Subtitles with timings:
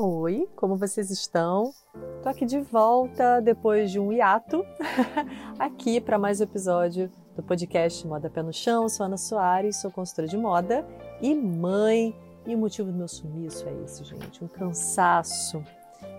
[0.00, 1.72] Oi, como vocês estão?
[2.22, 4.64] Tô aqui de volta depois de um hiato,
[5.58, 8.88] aqui para mais um episódio do podcast Moda Pé no Chão.
[8.88, 10.86] Sou Ana Soares, sou consultora de moda
[11.20, 12.14] e mãe.
[12.46, 15.64] E o motivo do meu sumiço é esse, gente: um cansaço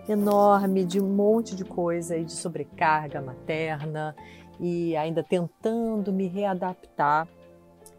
[0.06, 4.14] enorme de um monte de coisa e de sobrecarga materna
[4.60, 7.26] e ainda tentando me readaptar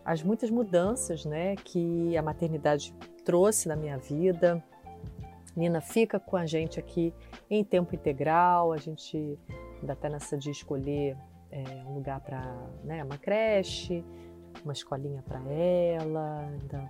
[0.05, 2.93] às muitas mudanças, né, que a maternidade
[3.25, 4.63] trouxe na minha vida
[5.55, 7.13] Nina fica com a gente aqui
[7.49, 9.37] em tempo integral, a gente
[9.79, 11.17] ainda está nessa de escolher
[11.51, 12.41] é, um lugar para
[12.83, 14.03] né, uma creche,
[14.63, 16.89] uma escolinha para ela, ainda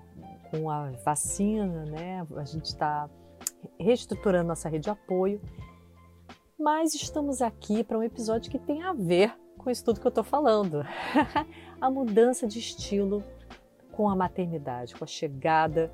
[0.49, 2.25] com a vacina, né?
[2.35, 3.09] A gente está
[3.79, 5.41] reestruturando nossa rede de apoio,
[6.59, 10.09] mas estamos aqui para um episódio que tem a ver com isso tudo que eu
[10.09, 10.83] estou falando,
[11.79, 13.23] a mudança de estilo
[13.91, 15.91] com a maternidade, com a chegada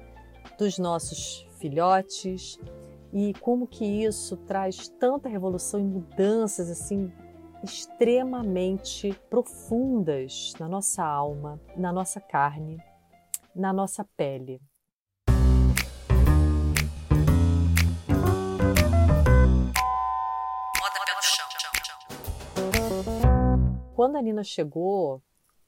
[0.57, 2.59] dos nossos filhotes
[3.13, 7.11] e como que isso traz tanta revolução e mudanças assim
[7.63, 12.77] extremamente profundas na nossa alma, na nossa carne,
[13.55, 14.61] na nossa pele.
[23.95, 25.23] Quando a Nina chegou,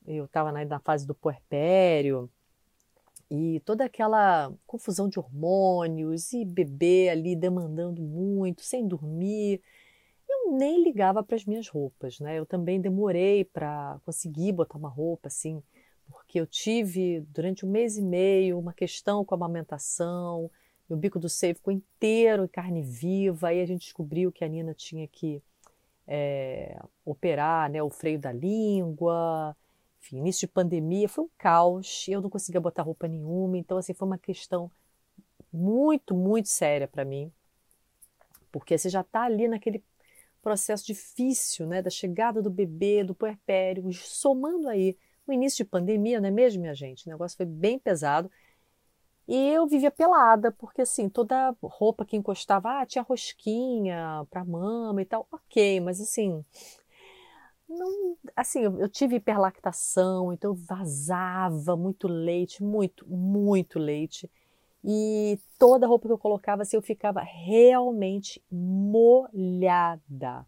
[0.05, 2.29] eu estava na fase do puerpério,
[3.29, 9.61] e toda aquela confusão de hormônios e bebê ali demandando muito, sem dormir.
[10.27, 12.39] Eu nem ligava para as minhas roupas, né?
[12.39, 15.61] Eu também demorei para conseguir botar uma roupa assim,
[16.09, 20.49] porque eu tive durante um mês e meio uma questão com a amamentação,
[20.89, 24.47] meu bico do seio ficou inteiro em carne viva, aí a gente descobriu que a
[24.47, 25.41] Nina tinha que
[26.07, 29.55] é, operar né, o freio da língua,
[30.01, 33.93] enfim, início de pandemia foi um caos, eu não conseguia botar roupa nenhuma, então assim
[33.93, 34.71] foi uma questão
[35.51, 37.31] muito, muito séria para mim,
[38.51, 39.83] porque você já está ali naquele
[40.41, 46.19] processo difícil, né, da chegada do bebê, do puerpério, somando aí o início de pandemia,
[46.19, 47.05] não é mesmo, minha gente?
[47.05, 48.31] O negócio foi bem pesado.
[49.27, 55.03] E eu vivia pelada, porque assim, toda roupa que encostava, ah, tinha rosquinha para mama
[55.03, 56.43] e tal, ok, mas assim,
[57.69, 64.29] não, assim, eu, tive hiperlactação, então vazava muito leite, muito, muito leite.
[64.83, 70.47] E toda roupa que eu colocava, assim, eu ficava realmente molhada.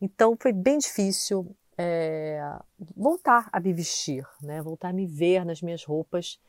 [0.00, 2.40] Então foi bem difícil é,
[2.96, 4.62] voltar a me vestir, né?
[4.62, 6.40] voltar a me ver nas minhas roupas.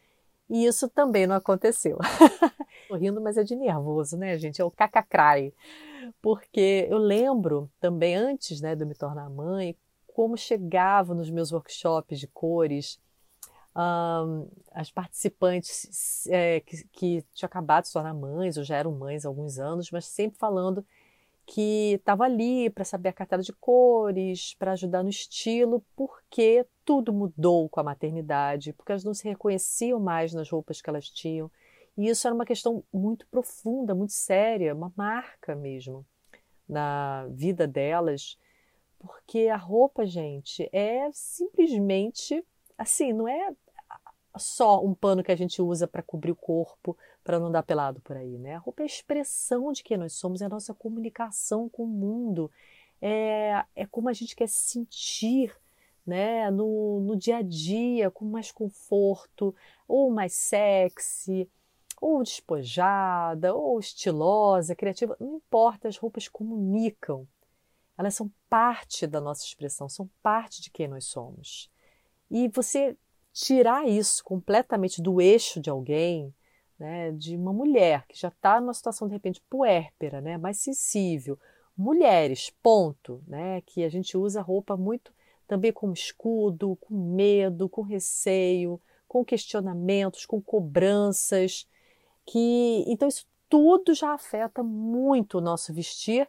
[0.50, 1.98] E isso também não aconteceu.
[2.88, 4.62] Tô rindo, mas é de nervoso, né, gente?
[4.62, 5.54] É o cacacrai
[6.22, 9.76] porque eu lembro também antes né, de eu me tornar mãe,
[10.08, 13.00] como chegava nos meus workshops de cores
[13.78, 18.92] um, as participantes é, que, que tinham acabado de se tornar mães, ou já eram
[18.92, 20.84] mães há alguns anos, mas sempre falando
[21.46, 27.14] que estava ali para saber a cartela de cores, para ajudar no estilo, porque tudo
[27.14, 31.50] mudou com a maternidade, porque elas não se reconheciam mais nas roupas que elas tinham.
[31.98, 36.06] E isso era uma questão muito profunda, muito séria, uma marca mesmo
[36.68, 38.38] na vida delas,
[39.00, 42.46] porque a roupa, gente, é simplesmente
[42.78, 43.52] assim, não é
[44.38, 48.00] só um pano que a gente usa para cobrir o corpo, para não dar pelado
[48.02, 48.56] por aí, né?
[48.56, 51.88] A roupa é a expressão de quem nós somos, é a nossa comunicação com o
[51.88, 52.52] mundo,
[53.02, 55.56] é, é como a gente quer se sentir,
[56.06, 56.52] né?
[56.52, 59.56] No, no dia a dia, com mais conforto,
[59.88, 61.50] ou mais sexy,
[62.00, 67.28] ou despojada, ou estilosa, criativa, não importa, as roupas comunicam.
[67.98, 71.72] Elas são parte da nossa expressão, são parte de quem nós somos.
[72.30, 72.96] E você
[73.34, 76.34] tirar isso completamente do eixo de alguém,
[76.78, 81.40] né, de uma mulher que já está numa situação de repente puérpera, né, mais sensível,
[81.76, 85.12] mulheres, ponto, né, que a gente usa roupa muito
[85.48, 91.66] também com escudo, com medo, com receio, com questionamentos, com cobranças
[92.28, 96.28] que então isso tudo já afeta muito o nosso vestir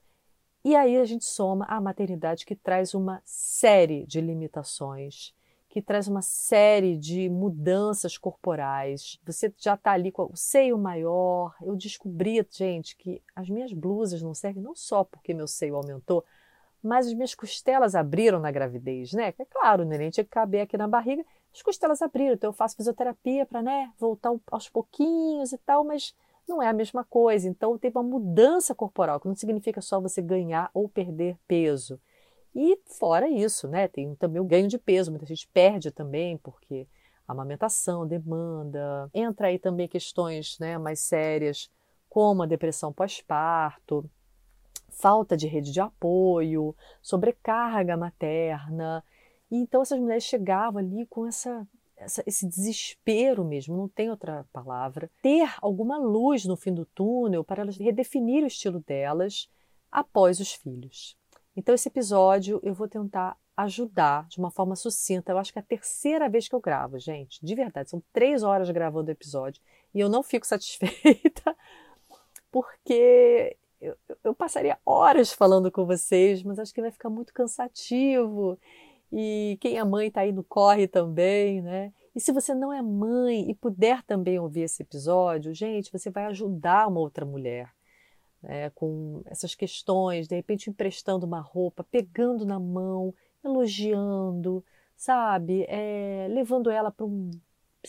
[0.65, 5.35] e aí a gente soma a maternidade que traz uma série de limitações,
[5.69, 9.19] que traz uma série de mudanças corporais.
[9.25, 11.55] Você já está ali com o seio maior.
[11.61, 16.25] Eu descobri, gente, que as minhas blusas não servem não só porque meu seio aumentou,
[16.83, 19.35] mas as minhas costelas abriram na gravidez, né?
[19.39, 21.25] É claro, o neném tinha que caber aqui na barriga
[21.59, 26.15] as costelas abriram, então eu faço fisioterapia para né, voltar aos pouquinhos e tal, mas
[26.47, 27.49] não é a mesma coisa.
[27.49, 32.01] Então teve uma mudança corporal, que não significa só você ganhar ou perder peso.
[32.55, 36.87] E fora isso, né, tem também o ganho de peso, muita gente perde também, porque
[37.27, 39.11] a amamentação demanda.
[39.13, 41.69] Entra aí também questões né, mais sérias,
[42.09, 44.09] como a depressão pós-parto,
[44.91, 49.05] falta de rede de apoio, sobrecarga materna.
[49.51, 51.67] E então essas mulheres chegavam ali com essa,
[51.97, 57.45] essa, esse desespero mesmo, não tem outra palavra, ter alguma luz no fim do túnel
[57.45, 59.49] para elas redefinir o estilo delas
[59.91, 61.17] após os filhos.
[61.57, 65.33] Então esse episódio eu vou tentar ajudar de uma forma sucinta.
[65.33, 67.45] Eu acho que é a terceira vez que eu gravo, gente.
[67.45, 69.61] De verdade, são três horas gravando o episódio
[69.93, 71.57] e eu não fico satisfeita
[72.53, 78.59] porque eu, eu, passaria horas falando com vocês, mas acho que vai ficar muito cansativo.
[79.13, 81.93] E quem é mãe está aí no corre também, né?
[82.15, 86.27] E se você não é mãe e puder também ouvir esse episódio, gente, você vai
[86.27, 87.73] ajudar uma outra mulher.
[88.41, 93.13] Né, com essas questões, de repente emprestando uma roupa, pegando na mão,
[93.45, 94.65] elogiando,
[94.97, 95.65] sabe?
[95.69, 97.31] É, levando ela para um,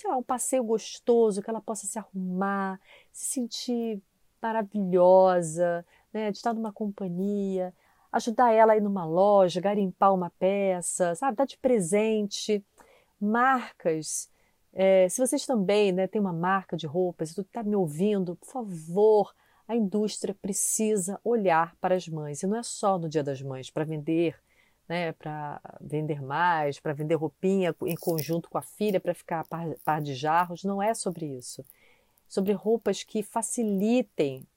[0.08, 2.80] um passeio gostoso, que ela possa se arrumar,
[3.12, 4.02] se sentir
[4.42, 6.32] maravilhosa, né?
[6.32, 7.74] de estar numa companhia,
[8.12, 11.38] ajudar ela a ir numa loja, garimpar uma peça, sabe?
[11.38, 12.64] Dar de presente.
[13.20, 14.30] Marcas.
[14.74, 18.48] É, se vocês também né, têm uma marca de roupas e está me ouvindo, por
[18.48, 19.34] favor,
[19.68, 22.44] a indústria precisa olhar para as mães.
[22.44, 24.36] E não é só no Dia das Mães, para vender
[24.90, 29.68] né, para vender mais, para vender roupinha em conjunto com a filha, para ficar par,
[29.86, 30.64] par de jarros.
[30.64, 31.64] Não é sobre isso.
[32.28, 34.48] Sobre roupas que facilitem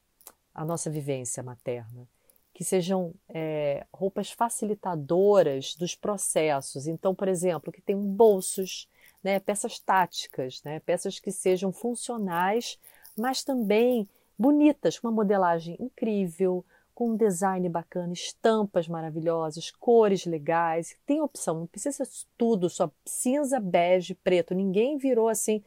[0.55, 2.09] a nossa vivência materna,
[2.55, 6.87] que sejam é, roupas facilitadoras dos processos.
[6.87, 8.89] Então, por exemplo, que tenham bolsos,
[9.23, 12.79] né, peças táticas, né, peças que sejam funcionais,
[13.17, 14.09] mas também
[14.39, 16.65] bonitas, com uma modelagem incrível,
[16.95, 20.97] com um design bacana, estampas maravilhosas, cores legais.
[21.07, 24.55] Tem opção, não precisa ser tudo só cinza, bege, preto.
[24.55, 25.63] Ninguém virou assim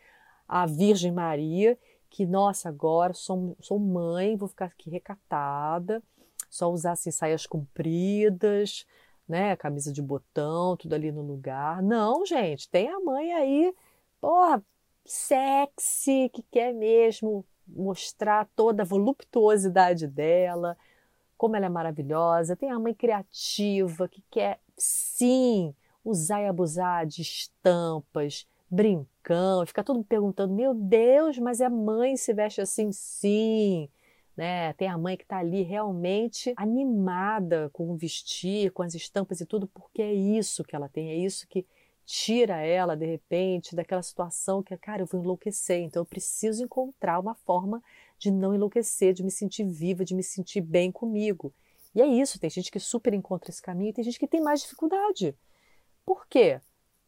[0.47, 1.77] a Virgem Maria,
[2.09, 6.03] que, nossa, agora sou, sou mãe, vou ficar aqui recatada,
[6.55, 8.85] só usar assim, saias compridas,
[9.27, 11.81] né, camisa de botão, tudo ali no lugar.
[11.83, 13.75] Não, gente, tem a mãe aí,
[14.21, 14.63] porra,
[15.05, 20.77] sexy, que quer mesmo mostrar toda a voluptuosidade dela,
[21.37, 22.55] como ela é maravilhosa.
[22.55, 29.97] Tem a mãe criativa que quer, sim, usar e abusar de estampas, brincão, fica todo
[29.97, 32.91] mundo perguntando: meu Deus, mas a mãe se veste assim?
[32.93, 33.89] Sim.
[34.35, 34.73] Né?
[34.73, 39.45] Tem a mãe que está ali realmente animada com o vestir, com as estampas e
[39.45, 41.65] tudo, porque é isso que ela tem, é isso que
[42.05, 47.19] tira ela de repente daquela situação que, cara, eu vou enlouquecer, então eu preciso encontrar
[47.19, 47.81] uma forma
[48.19, 51.51] de não enlouquecer, de me sentir viva, de me sentir bem comigo.
[51.95, 54.41] E é isso, tem gente que super encontra esse caminho e tem gente que tem
[54.41, 55.35] mais dificuldade.
[56.05, 56.61] Por quê?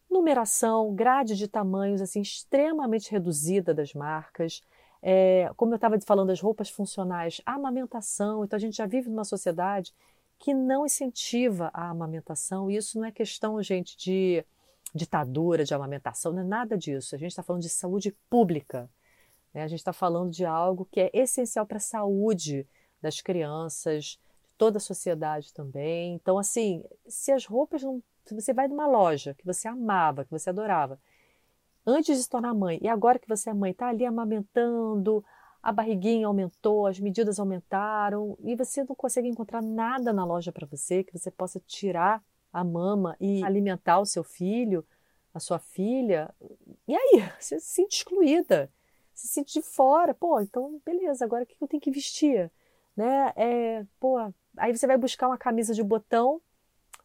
[0.10, 4.64] Numeração, grade de tamanhos assim extremamente reduzida das marcas.
[5.10, 8.44] É, como eu estava falando das roupas funcionais, a amamentação.
[8.44, 9.94] Então a gente já vive numa sociedade
[10.38, 12.70] que não incentiva a amamentação.
[12.70, 14.44] E isso não é questão, gente, de
[14.94, 17.16] ditadura de amamentação, não é nada disso.
[17.16, 18.90] A gente está falando de saúde pública.
[19.54, 19.64] Né?
[19.64, 22.68] A gente está falando de algo que é essencial para a saúde
[23.02, 24.20] das crianças, de
[24.58, 26.16] toda a sociedade também.
[26.16, 28.04] Então, assim, se as roupas não.
[28.26, 31.00] Se você vai numa loja que você amava, que você adorava,
[31.88, 35.24] antes de se tornar mãe, e agora que você é mãe, está ali amamentando,
[35.64, 40.68] a barriguinha aumentou, as medidas aumentaram, e você não consegue encontrar nada na loja para
[40.68, 44.86] você que você possa tirar a mama e alimentar o seu filho,
[45.34, 46.34] a sua filha,
[46.88, 47.24] e aí?
[47.40, 48.72] Você se sente excluída
[49.18, 50.14] se sente de fora.
[50.14, 52.52] Pô, então beleza, agora o que eu tenho que vestir?
[52.96, 53.34] Né?
[53.36, 54.18] É, pô,
[54.56, 56.42] aí você vai buscar uma camisa de botão,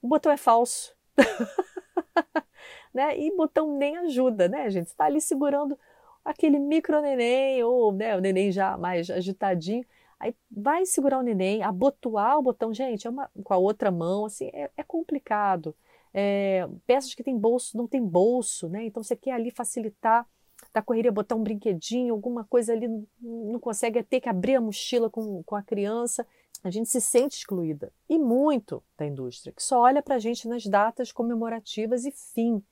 [0.00, 0.94] o botão é falso.
[2.92, 3.18] né?
[3.18, 4.88] E botão nem ajuda, né, gente?
[4.88, 5.78] Está ali segurando
[6.24, 9.84] aquele micro neném, ou né, o neném já mais agitadinho.
[10.20, 14.26] Aí vai segurar o neném, abotoar o botão, gente, é uma, com a outra mão,
[14.26, 15.74] assim, é, é complicado.
[16.14, 18.84] É, peças que tem bolso, não tem bolso, né?
[18.84, 20.26] Então você quer ali facilitar
[20.72, 22.88] da correria botar um brinquedinho, alguma coisa ali,
[23.20, 26.26] não consegue é ter que abrir a mochila com, com a criança.
[26.62, 27.92] A gente se sente excluída.
[28.08, 32.62] E muito da indústria, que só olha para a gente nas datas comemorativas e fim.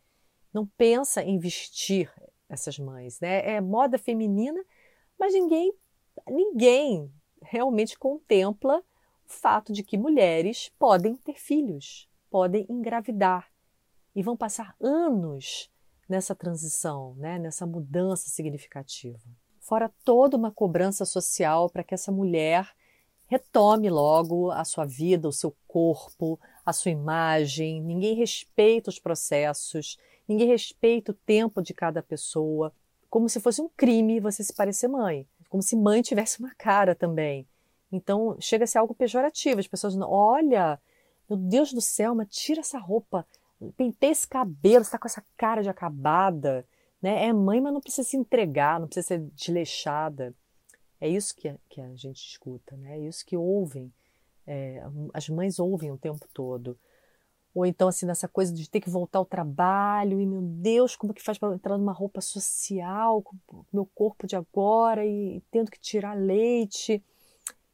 [0.53, 2.13] Não pensa em vestir
[2.49, 3.21] essas mães.
[3.21, 3.55] Né?
[3.57, 4.63] É moda feminina,
[5.19, 5.73] mas ninguém,
[6.29, 13.49] ninguém realmente contempla o fato de que mulheres podem ter filhos, podem engravidar
[14.15, 15.71] e vão passar anos
[16.09, 19.21] nessa transição, né, nessa mudança significativa.
[19.61, 22.69] Fora toda uma cobrança social para que essa mulher
[23.27, 27.81] retome logo a sua vida, o seu corpo, a sua imagem.
[27.81, 29.97] Ninguém respeita os processos,
[30.31, 32.73] ninguém respeita o tempo de cada pessoa,
[33.11, 35.27] como se fosse um crime você se parecer mãe.
[35.49, 37.45] como se mãe tivesse uma cara também.
[37.91, 39.59] Então chega a ser algo pejorativo.
[39.59, 40.81] As pessoas dizem, olha,
[41.29, 43.27] meu Deus do céu, mas tira essa roupa,
[43.77, 46.65] pentei esse cabelo, está com essa cara de acabada.
[47.03, 47.27] Né?
[47.27, 50.33] É mãe, mas não precisa se entregar, não precisa ser desleixada.
[51.01, 53.01] É isso que a, que a gente escuta, né?
[53.01, 53.93] é isso que ouvem.
[54.47, 54.81] É,
[55.13, 56.79] as mães ouvem o tempo todo.
[57.55, 61.13] Ou então, assim, nessa coisa de ter que voltar ao trabalho, e meu Deus, como
[61.13, 65.71] que faz para entrar numa roupa social, com o meu corpo de agora, e, tendo
[65.71, 67.03] que tirar leite.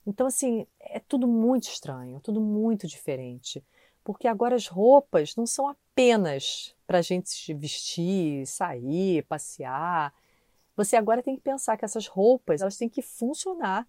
[0.07, 3.63] Então, assim, é tudo muito estranho, tudo muito diferente.
[4.03, 10.15] Porque agora as roupas não são apenas para a gente se vestir, sair, passear.
[10.77, 13.87] Você agora tem que pensar que essas roupas elas têm que funcionar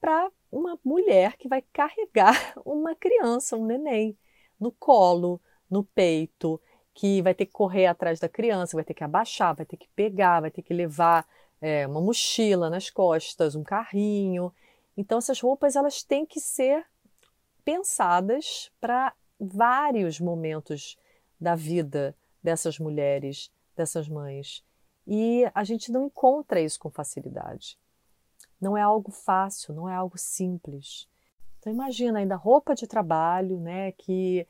[0.00, 2.34] para uma mulher que vai carregar
[2.66, 4.16] uma criança, um neném
[4.62, 6.60] no colo, no peito,
[6.94, 9.88] que vai ter que correr atrás da criança, vai ter que abaixar, vai ter que
[9.96, 11.26] pegar, vai ter que levar
[11.60, 14.52] é, uma mochila nas costas, um carrinho.
[14.96, 16.86] Então essas roupas elas têm que ser
[17.64, 20.98] pensadas para vários momentos
[21.40, 24.64] da vida dessas mulheres, dessas mães.
[25.06, 27.78] E a gente não encontra isso com facilidade.
[28.60, 31.08] Não é algo fácil, não é algo simples.
[31.62, 34.44] Então imagina ainda roupa de trabalho, né, que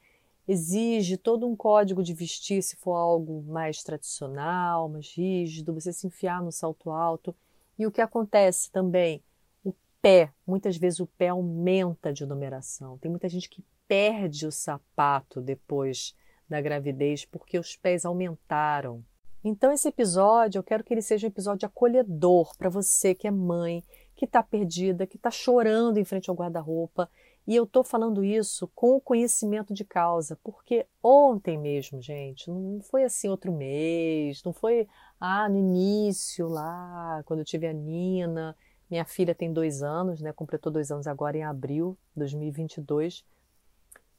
[0.49, 6.07] exige todo um código de vestir se for algo mais tradicional, mais rígido, você se
[6.07, 7.37] enfiar no salto alto.
[7.79, 9.23] E o que acontece também?
[9.63, 12.97] O pé, muitas vezes o pé aumenta de numeração.
[12.97, 16.17] Tem muita gente que perde o sapato depois
[16.49, 19.05] da gravidez porque os pés aumentaram.
[19.45, 23.31] Então esse episódio, eu quero que ele seja um episódio acolhedor para você que é
[23.31, 27.09] mãe, que está perdida, que está chorando em frente ao guarda-roupa.
[27.47, 32.81] E eu estou falando isso com o conhecimento de causa, porque ontem mesmo, gente, não
[32.83, 34.87] foi assim outro mês, não foi
[35.19, 38.57] ah, no início lá, quando eu tive a Nina.
[38.89, 40.33] Minha filha tem dois anos, né?
[40.33, 43.25] Completou dois anos agora em abril de 2022.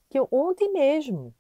[0.10, 1.34] Que eu, ontem mesmo,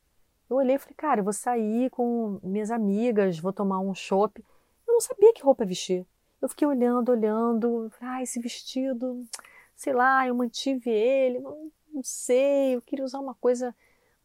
[0.50, 4.43] eu olhei e falei, cara, eu vou sair com minhas amigas, vou tomar um chopp.
[4.88, 6.05] Eu não sabia que roupa vestir.
[6.43, 9.25] Eu fiquei olhando, olhando, ah, esse vestido,
[9.77, 13.73] sei lá, eu mantive ele, não, não sei, eu queria usar uma coisa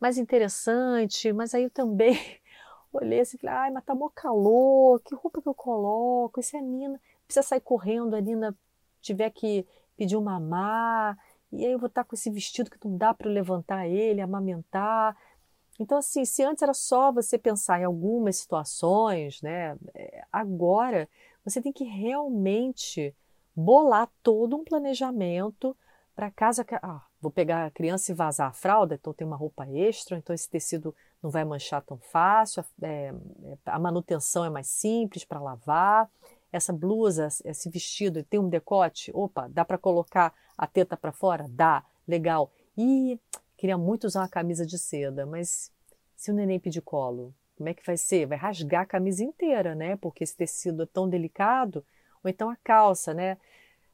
[0.00, 2.18] mais interessante, mas aí eu também
[2.92, 6.40] olhei assim, falei, ai, mas tá mó calor, que roupa que eu coloco?
[6.40, 8.52] E se a Nina precisa sair correndo, a Nina
[9.00, 9.64] tiver que
[9.96, 11.16] pedir um mamar,
[11.52, 15.16] e aí eu vou estar com esse vestido que não dá para levantar ele, amamentar.
[15.78, 19.78] Então, assim, se antes era só você pensar em algumas situações, né?
[19.94, 21.08] É, agora
[21.48, 23.14] você tem que realmente
[23.54, 25.76] bolar todo um planejamento
[26.14, 29.68] para casa ah, vou pegar a criança e vazar a fralda, então tem uma roupa
[29.68, 33.12] extra, então esse tecido não vai manchar tão fácil, é,
[33.44, 36.10] é a manutenção é mais simples para lavar.
[36.50, 41.46] Essa blusa, esse vestido, tem um decote, opa, dá para colocar a teta para fora?
[41.50, 42.50] Dá, legal.
[42.76, 43.20] E
[43.56, 45.70] queria muito usar uma camisa de seda, mas
[46.16, 48.26] se o neném pedir colo, como é que vai ser?
[48.26, 49.96] Vai rasgar a camisa inteira, né?
[49.96, 51.84] Porque esse tecido é tão delicado.
[52.24, 53.36] Ou então a calça, né?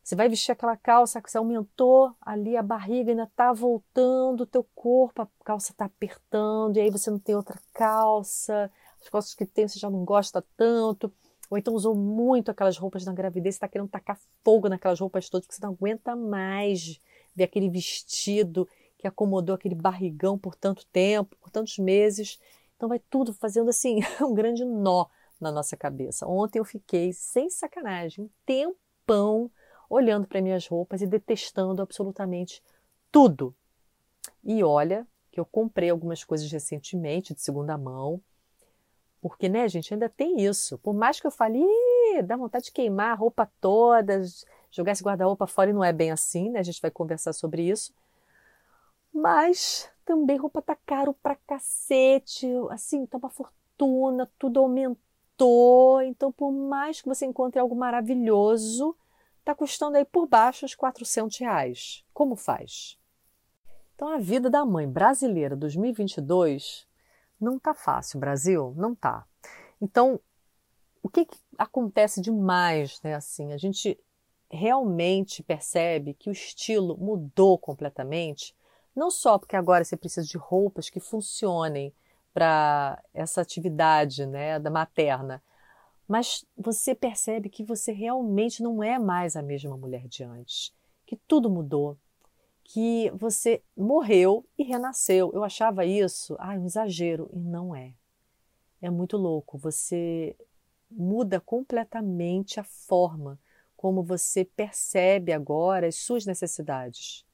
[0.03, 4.47] Você vai vestir aquela calça que você aumentou ali a barriga, ainda está voltando o
[4.47, 9.35] teu corpo, a calça está apertando, e aí você não tem outra calça, as calças
[9.35, 11.11] que tem você já não gosta tanto.
[11.51, 15.47] Ou então usou muito aquelas roupas na gravidez, está querendo tacar fogo naquelas roupas todas,
[15.47, 17.01] porque você não aguenta mais
[17.35, 18.69] ver aquele vestido
[18.99, 22.39] que acomodou aquele barrigão por tanto tempo, por tantos meses.
[22.77, 25.07] Então vai tudo fazendo assim um grande nó
[25.41, 26.27] na nossa cabeça.
[26.27, 29.51] Ontem eu fiquei, sem sacanagem, um tempão
[29.89, 32.63] olhando para minhas roupas e detestando absolutamente
[33.11, 33.55] tudo.
[34.43, 38.21] E olha que eu comprei algumas coisas recentemente de segunda mão,
[39.21, 40.77] porque, né, gente, ainda tem isso.
[40.79, 41.65] Por mais que eu fale,
[42.25, 44.23] dá vontade de queimar a roupa toda,
[44.71, 46.59] jogar esse guarda-roupa fora, e não é bem assim, né?
[46.59, 47.95] A gente vai conversar sobre isso.
[49.13, 56.03] Mas também roupa tá caro pra cacete, assim, tá uma fortuna, tudo aumentou.
[56.03, 58.97] Então, por mais que você encontre algo maravilhoso,
[59.45, 62.05] tá custando aí por baixo uns 400 reais.
[62.13, 62.99] Como faz?
[63.95, 66.87] Então, a vida da mãe brasileira 2022
[67.41, 69.27] não tá fácil, Brasil, não tá.
[69.81, 70.21] Então,
[71.03, 73.15] o que, que acontece demais, né?
[73.15, 73.99] Assim, a gente
[74.51, 78.55] realmente percebe que o estilo mudou completamente
[78.95, 81.93] não só porque agora você precisa de roupas que funcionem
[82.33, 85.43] para essa atividade né, da materna,
[86.07, 90.75] mas você percebe que você realmente não é mais a mesma mulher de antes,
[91.07, 91.97] que tudo mudou,
[92.63, 95.31] que você morreu e renasceu.
[95.33, 97.95] Eu achava isso, ai, um exagero, e não é.
[98.81, 99.57] É muito louco.
[99.59, 100.37] Você
[100.91, 103.39] muda completamente a forma
[103.77, 107.25] como você percebe agora as suas necessidades.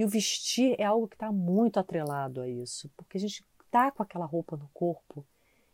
[0.00, 3.90] E o vestir é algo que está muito atrelado a isso, porque a gente está
[3.90, 5.26] com aquela roupa no corpo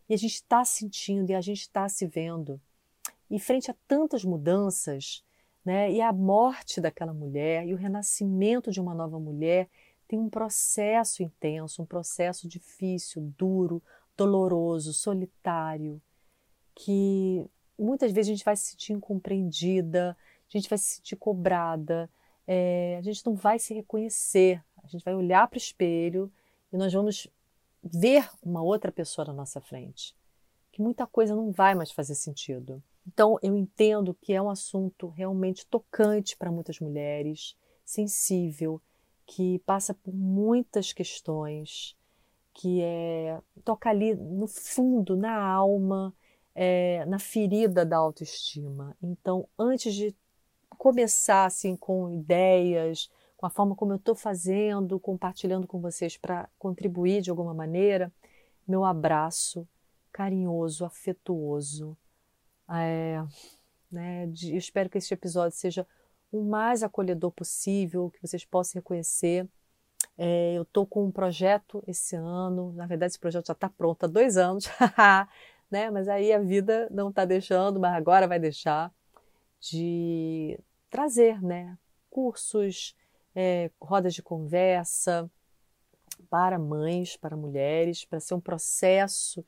[0.08, 2.60] e a gente está sentindo e a gente está se vendo.
[3.30, 5.24] E frente a tantas mudanças,
[5.64, 9.68] né, e a morte daquela mulher e o renascimento de uma nova mulher
[10.08, 13.80] tem um processo intenso, um processo difícil, duro,
[14.16, 16.02] doloroso, solitário,
[16.74, 22.10] que muitas vezes a gente vai se sentir incompreendida, a gente vai se sentir cobrada,
[22.46, 26.32] é, a gente não vai se reconhecer, a gente vai olhar para o espelho
[26.72, 27.28] e nós vamos
[27.82, 30.16] ver uma outra pessoa na nossa frente,
[30.72, 32.82] que muita coisa não vai mais fazer sentido.
[33.06, 38.80] Então, eu entendo que é um assunto realmente tocante para muitas mulheres, sensível,
[39.24, 41.96] que passa por muitas questões,
[42.52, 46.14] que é toca ali no fundo, na alma,
[46.54, 48.96] é, na ferida da autoestima.
[49.02, 50.14] Então, antes de
[50.76, 56.48] começar assim com ideias, com a forma como eu estou fazendo, compartilhando com vocês para
[56.58, 58.12] contribuir de alguma maneira,
[58.66, 59.66] meu abraço
[60.16, 61.94] carinhoso, afetuoso.
[62.70, 63.22] É,
[63.92, 65.86] né, de, eu espero que este episódio seja
[66.32, 69.46] o mais acolhedor possível, que vocês possam reconhecer.
[70.16, 74.04] É, eu estou com um projeto esse ano, na verdade esse projeto já está pronto
[74.04, 74.64] há dois anos,
[75.70, 75.90] né?
[75.90, 78.90] mas aí a vida não está deixando, mas agora vai deixar,
[79.60, 80.58] de
[80.90, 81.78] trazer né?
[82.10, 82.96] cursos,
[83.34, 85.30] é, rodas de conversa
[86.30, 89.44] para mães, para mulheres, para ser um processo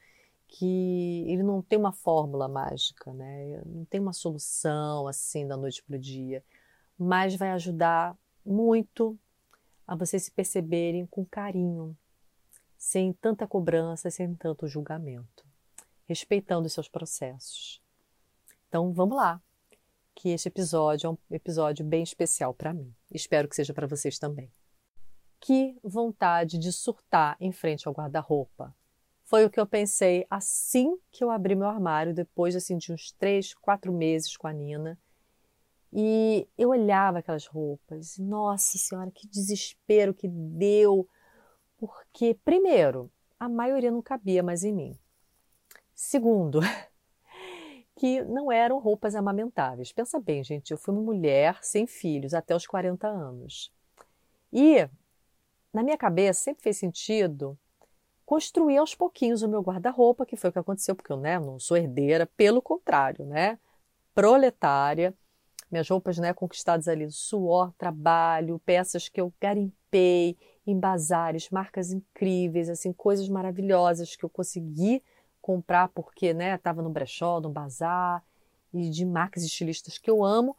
[0.46, 3.60] que ele não tem uma fórmula mágica, né?
[3.66, 6.42] não tem uma solução assim da noite para o dia,
[6.98, 9.18] mas vai ajudar muito
[9.86, 11.96] a vocês se perceberem com carinho,
[12.76, 15.44] sem tanta cobrança, sem tanto julgamento,
[16.06, 17.82] respeitando os seus processos.
[18.68, 19.40] Então vamos lá,
[20.18, 22.92] que este episódio é um episódio bem especial para mim.
[23.08, 24.50] Espero que seja para vocês também.
[25.38, 28.74] Que vontade de surtar em frente ao guarda-roupa.
[29.22, 33.12] Foi o que eu pensei assim que eu abri meu armário, depois assim, de uns
[33.12, 34.98] três, quatro meses com a Nina.
[35.92, 41.08] E eu olhava aquelas roupas, nossa senhora, que desespero que deu.
[41.76, 44.98] Porque, primeiro, a maioria não cabia mais em mim.
[45.94, 46.58] Segundo,
[47.98, 49.92] que não eram roupas amamentáveis.
[49.92, 53.72] Pensa bem, gente, eu fui uma mulher sem filhos até os 40 anos.
[54.52, 54.88] E
[55.72, 57.58] na minha cabeça sempre fez sentido
[58.24, 61.58] construir aos pouquinhos o meu guarda-roupa, que foi o que aconteceu, porque eu né, não
[61.58, 63.58] sou herdeira, pelo contrário, né?
[64.14, 65.12] Proletária.
[65.68, 72.68] Minhas roupas né, conquistadas ali, suor, trabalho, peças que eu garimpei em bazares, marcas incríveis,
[72.68, 75.02] assim, coisas maravilhosas que eu consegui
[75.48, 78.22] comprar porque né, estava no brechó, no bazar,
[78.70, 80.54] e de marcas estilistas que eu amo,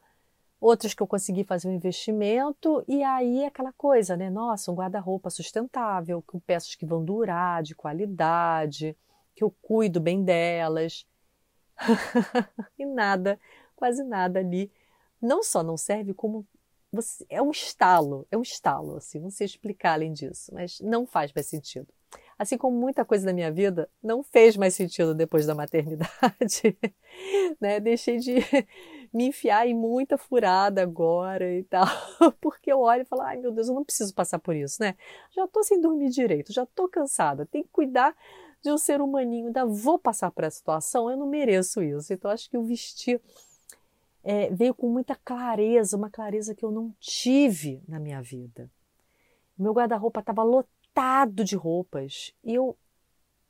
[0.60, 4.32] outras que eu consegui fazer um investimento, e aí aquela coisa, né?
[4.32, 8.98] Nossa, um guarda-roupa sustentável, com peças que vão durar, de qualidade,
[9.36, 11.06] que eu cuido bem delas.
[12.80, 13.40] e nada,
[13.76, 14.72] quase nada ali.
[15.22, 16.48] Não só não serve, como
[16.92, 21.06] você, é um estalo, é um estalo, assim, não sei explicar além disso, mas não
[21.06, 21.94] faz mais sentido
[22.40, 26.78] assim como muita coisa da minha vida, não fez mais sentido depois da maternidade.
[27.60, 27.82] né?
[27.82, 28.36] Deixei de
[29.14, 31.86] me enfiar em muita furada agora e tal,
[32.40, 34.96] porque eu olho e falo, ai meu Deus, eu não preciso passar por isso, né?
[35.36, 38.16] Já tô sem dormir direito, já tô cansada, tenho que cuidar
[38.64, 42.14] de um ser humaninho, ainda vou passar por essa situação, eu não mereço isso.
[42.14, 43.22] Então acho que o vestir
[44.24, 48.72] é, veio com muita clareza, uma clareza que eu não tive na minha vida.
[49.58, 52.34] Meu guarda-roupa estava lotado lotado de roupas.
[52.44, 52.78] E eu,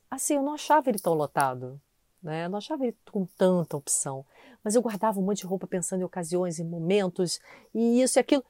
[0.09, 1.79] assim, eu não achava ele tão lotado,
[2.21, 2.45] né?
[2.45, 4.25] Eu não achava ele com tanta opção.
[4.63, 7.39] Mas eu guardava um monte de roupa pensando em ocasiões, em momentos,
[7.73, 8.43] e isso e aquilo.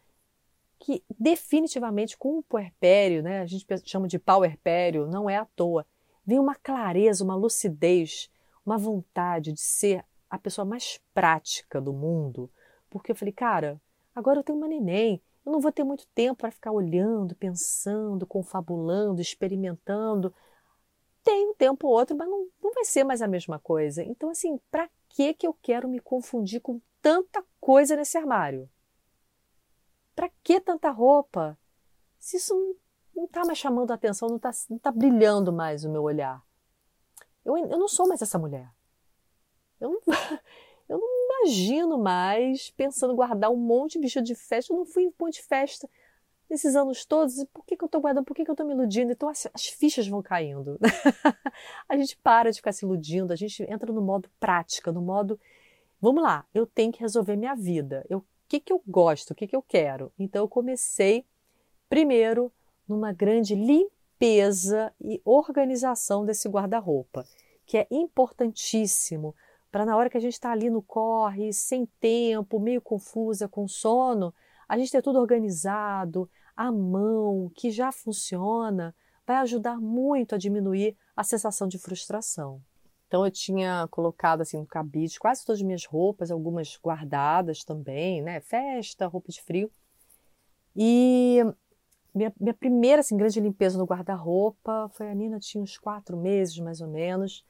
[0.80, 3.42] Que definitivamente com o puerpério, né?
[3.42, 5.86] A gente chama de pauerpério, não é à toa.
[6.26, 8.30] Vem uma clareza, uma lucidez,
[8.66, 12.50] uma vontade de ser a pessoa mais prática do mundo.
[12.90, 13.80] Porque eu falei, cara,
[14.16, 18.26] agora eu tenho uma neném, eu não vou ter muito tempo para ficar olhando, pensando,
[18.28, 20.34] confabulando, experimentando.
[21.24, 24.04] Tem um tempo ou outro, mas não, não vai ser mais a mesma coisa.
[24.04, 28.70] Então, assim, para que que eu quero me confundir com tanta coisa nesse armário?
[30.16, 31.58] Para que tanta roupa?
[32.20, 32.54] Se isso
[33.16, 36.44] não está mais chamando a atenção, não está não tá brilhando mais o meu olhar.
[37.44, 38.70] Eu, eu não sou mais essa mulher.
[39.80, 40.02] Eu não,
[40.90, 44.74] Eu não imagino mais pensando guardar um monte de vestido de festa.
[44.74, 45.88] Eu não fui em um monte de festa
[46.50, 47.38] nesses anos todos.
[47.38, 48.26] E por que, que eu estou guardando?
[48.26, 49.12] Por que, que eu estou me iludindo?
[49.12, 50.80] Então as, as fichas vão caindo.
[51.88, 55.40] a gente para de ficar se iludindo, a gente entra no modo prática, no modo
[56.02, 58.06] vamos lá, eu tenho que resolver minha vida.
[58.10, 60.12] Eu, o que, que eu gosto, o que, que eu quero?
[60.18, 61.26] Então eu comecei
[61.88, 62.52] primeiro
[62.88, 67.26] numa grande limpeza e organização desse guarda-roupa,
[67.66, 69.36] que é importantíssimo
[69.72, 73.68] para na hora que a gente está ali no corre, sem tempo, meio confusa, com
[73.68, 74.34] sono,
[74.68, 80.98] a gente ter tudo organizado, à mão, que já funciona, vai ajudar muito a diminuir
[81.16, 82.62] a sensação de frustração.
[83.08, 88.22] Então eu tinha colocado assim no cabide quase todas as minhas roupas, algumas guardadas também,
[88.22, 88.40] né?
[88.40, 89.72] Festa, roupa de frio.
[90.76, 91.40] E
[92.14, 96.60] minha, minha primeira assim, grande limpeza no guarda-roupa foi a Nina tinha uns quatro meses
[96.60, 97.44] mais ou menos.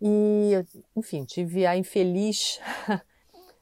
[0.00, 0.52] E,
[0.94, 2.60] enfim, tive a infeliz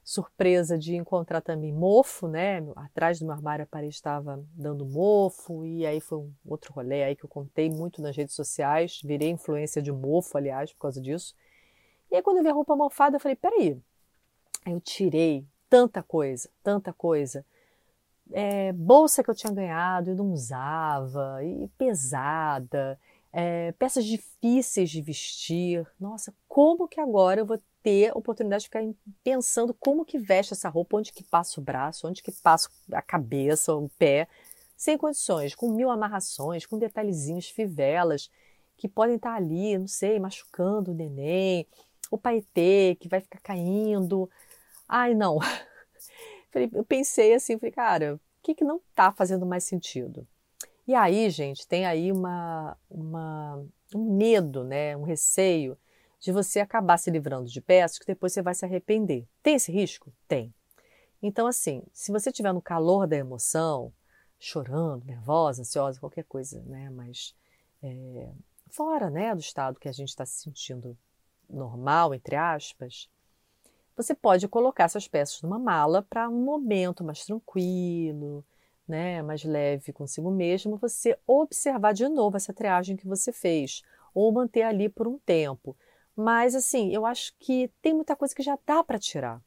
[0.02, 2.58] surpresa de encontrar também mofo, né?
[2.76, 7.04] Atrás do meu armário a parede estava dando mofo, e aí foi um outro rolê
[7.04, 11.00] aí que eu contei muito nas redes sociais, virei influência de mofo, aliás, por causa
[11.00, 11.34] disso.
[12.10, 13.80] E aí quando eu vi a roupa mofada, eu falei, peraí,
[14.64, 17.44] aí eu tirei tanta coisa, tanta coisa.
[18.32, 22.98] É, bolsa que eu tinha ganhado e não usava, e pesada,
[23.34, 25.84] é, peças difíceis de vestir.
[25.98, 28.84] Nossa, como que agora eu vou ter oportunidade de ficar
[29.24, 33.02] pensando como que veste essa roupa, onde que passa o braço, onde que passa a
[33.02, 34.28] cabeça, o pé,
[34.76, 38.30] sem condições, com mil amarrações, com detalhezinhos, fivelas,
[38.76, 41.66] que podem estar ali, não sei, machucando o neném,
[42.10, 44.30] o paetê que vai ficar caindo.
[44.88, 45.38] Ai, não.
[46.72, 50.24] Eu pensei assim, falei, cara, o que, que não está fazendo mais sentido?
[50.86, 55.78] E aí, gente, tem aí uma, uma, um medo, né, um receio
[56.20, 59.26] de você acabar se livrando de peças que depois você vai se arrepender.
[59.42, 60.12] Tem esse risco?
[60.28, 60.52] Tem.
[61.22, 63.92] Então, assim, se você estiver no calor da emoção,
[64.38, 67.34] chorando, nervosa, ansiosa, qualquer coisa, né, mas
[67.82, 68.28] é,
[68.68, 70.96] fora, né, do estado que a gente está se sentindo
[71.48, 73.08] normal, entre aspas,
[73.96, 78.44] você pode colocar essas peças numa mala para um momento mais tranquilo,
[78.86, 83.82] né, mais leve consigo mesmo, você observar de novo essa triagem que você fez,
[84.14, 85.76] ou manter ali por um tempo.
[86.16, 89.42] Mas assim, eu acho que tem muita coisa que já dá para tirar,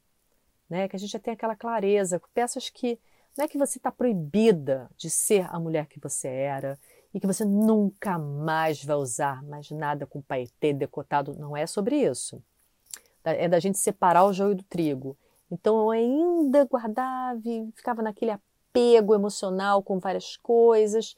[0.69, 0.87] né?
[0.87, 2.99] Que a gente já tem aquela clareza, peças que
[3.37, 6.77] não é que você está proibida de ser a mulher que você era
[7.13, 11.97] e que você nunca mais vai usar mais nada com paetê decotado, não é sobre
[12.03, 12.43] isso.
[13.23, 15.17] É da gente separar o joio do trigo.
[15.51, 18.31] Então eu ainda guardava e ficava naquele
[18.69, 21.15] apego emocional com várias coisas.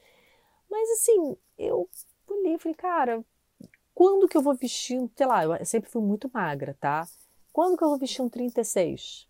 [0.70, 1.90] Mas assim, eu
[2.28, 3.24] olhei e falei, cara,
[3.94, 7.08] quando que eu vou vestir, sei lá, eu sempre fui muito magra, tá?
[7.52, 9.28] Quando que eu vou vestir um 36?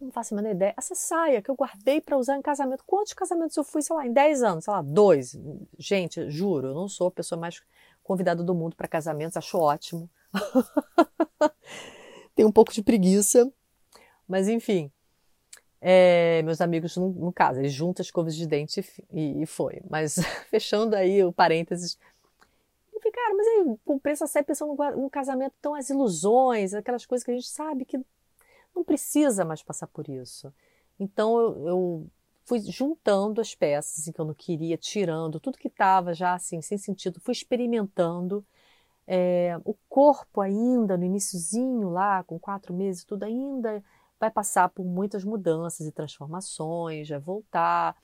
[0.00, 0.74] Não faço a menor ideia.
[0.76, 2.84] Essa saia que eu guardei para usar em casamento.
[2.84, 4.64] Quantos casamentos eu fui, sei lá, em 10 anos?
[4.64, 5.38] Sei lá, dois.
[5.78, 7.62] Gente, juro, eu não sou a pessoa mais
[8.02, 10.10] convidada do mundo para casamentos, acho ótimo.
[12.34, 13.50] Tenho um pouco de preguiça.
[14.28, 14.90] Mas enfim,
[15.86, 19.82] é, meus amigos, no, no, caso, eles juntam as escovas de dente e, e foi.
[19.90, 20.14] Mas
[20.48, 21.98] fechando aí o parênteses,
[22.90, 27.04] eu falei, cara, mas aí comprei essa série pensando no, casamento, então as ilusões, aquelas
[27.04, 28.00] coisas que a gente sabe que
[28.74, 30.50] não precisa mais passar por isso.
[30.98, 32.06] Então eu, eu
[32.46, 36.62] fui juntando as peças assim, que eu não queria, tirando tudo que estava já assim,
[36.62, 38.42] sem sentido, fui experimentando.
[39.06, 43.84] É, o corpo ainda, no iníciozinho lá, com quatro meses, tudo ainda
[44.18, 47.96] vai passar por muitas mudanças e transformações, vai voltar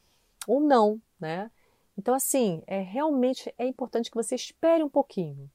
[0.46, 1.50] ou não, né?
[1.96, 5.50] Então, assim, é realmente é importante que você espere um pouquinho,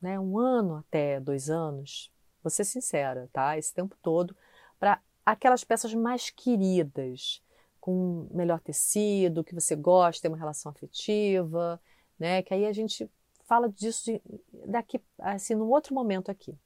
[0.00, 0.18] né?
[0.18, 3.58] Um ano até dois anos, vou ser sincera, tá?
[3.58, 4.36] Esse tempo todo,
[4.78, 7.42] para aquelas peças mais queridas,
[7.80, 11.80] com melhor tecido, que você gosta, tem uma relação afetiva,
[12.18, 12.42] né?
[12.42, 13.10] Que aí a gente
[13.44, 14.20] fala disso
[14.66, 16.56] daqui, assim, num outro momento aqui.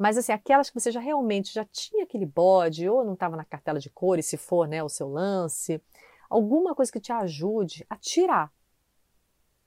[0.00, 3.44] Mas assim, aquelas que você já realmente já tinha aquele bode, ou não estava na
[3.44, 5.78] cartela de cores, se for né, o seu lance,
[6.30, 8.50] alguma coisa que te ajude a tirar.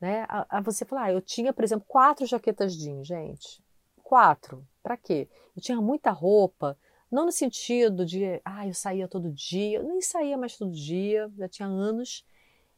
[0.02, 0.26] Né?
[0.28, 3.64] A, a você falar, ah, eu tinha, por exemplo, quatro jaquetas jeans, gente.
[4.02, 4.68] Quatro.
[4.82, 5.30] Para quê?
[5.56, 6.76] Eu tinha muita roupa,
[7.12, 11.32] não no sentido de, ah, eu saía todo dia, eu nem saía mais todo dia,
[11.38, 12.26] já tinha anos.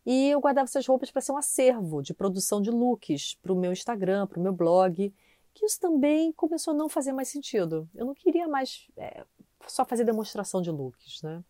[0.05, 3.55] E eu guardava essas roupas para ser um acervo de produção de looks para o
[3.55, 5.13] meu Instagram, para o meu blog
[5.55, 7.89] que isso também começou a não fazer mais sentido.
[7.95, 9.25] Eu não queria mais é,
[9.65, 11.43] só fazer demonstração de looks, né?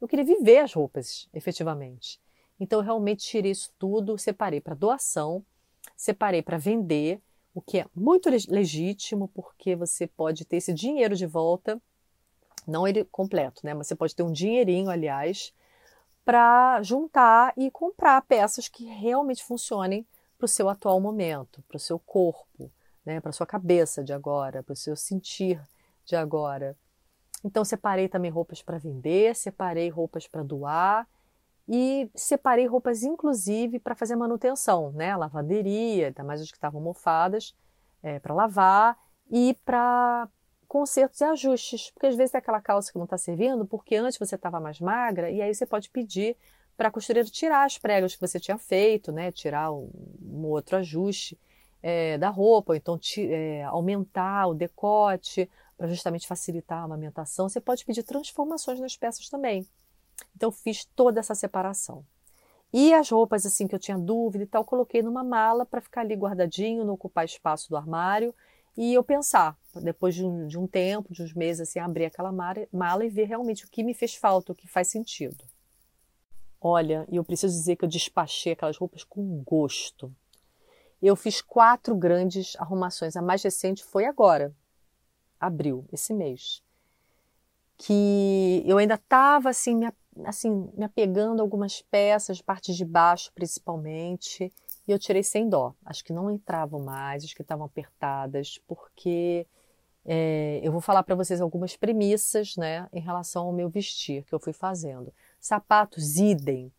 [0.00, 2.20] Eu queria viver as roupas, efetivamente.
[2.58, 5.44] Então, eu realmente tirei isso tudo, separei para doação,
[5.96, 7.20] separei para vender,
[7.52, 11.82] o que é muito legítimo, porque você pode ter esse dinheiro de volta,
[12.64, 13.74] não ele completo, né?
[13.74, 15.52] Mas você pode ter um dinheirinho, aliás,
[16.24, 21.80] para juntar e comprar peças que realmente funcionem para o seu atual momento, para o
[21.80, 22.70] seu corpo,
[23.08, 25.58] né, para sua cabeça de agora, para o seu sentir
[26.04, 26.76] de agora.
[27.42, 31.08] Então separei também roupas para vender, separei roupas para doar
[31.66, 35.16] e separei roupas inclusive para fazer manutenção, né?
[35.16, 37.56] Lavanderia, ainda mais as que estavam mofadas,
[38.02, 38.98] é, para lavar
[39.30, 40.28] e para
[40.66, 44.18] consertos e ajustes, porque às vezes é aquela calça que não está servindo, porque antes
[44.18, 46.36] você estava mais magra e aí você pode pedir
[46.76, 49.32] para a costureira tirar as pregas que você tinha feito, né?
[49.32, 49.90] Tirar um,
[50.22, 51.38] um outro ajuste
[51.82, 57.48] é, da roupa, ou então te, é, aumentar o decote para justamente facilitar a amamentação.
[57.48, 59.66] Você pode pedir transformações nas peças também.
[60.34, 62.04] Então fiz toda essa separação.
[62.72, 66.02] E as roupas assim que eu tinha dúvida e tal, coloquei numa mala para ficar
[66.02, 68.34] ali guardadinho, não ocupar espaço do armário.
[68.76, 72.30] E eu pensar, depois de um, de um tempo, de uns meses, assim, abrir aquela
[72.30, 75.44] mala e ver realmente o que me fez falta, o que faz sentido.
[76.60, 80.14] Olha, e eu preciso dizer que eu despachei aquelas roupas com gosto.
[81.00, 83.16] Eu fiz quatro grandes arrumações.
[83.16, 84.54] A mais recente foi agora,
[85.38, 86.62] abril, esse mês.
[87.76, 89.92] Que eu ainda estava assim me,
[90.24, 94.52] assim, me apegando a algumas peças, partes de baixo principalmente,
[94.86, 95.74] e eu tirei sem dó.
[95.84, 99.46] Acho que não entravam mais, acho que estavam apertadas, porque
[100.04, 104.34] é, eu vou falar para vocês algumas premissas né, em relação ao meu vestir que
[104.34, 105.12] eu fui fazendo.
[105.38, 106.72] Sapatos idem.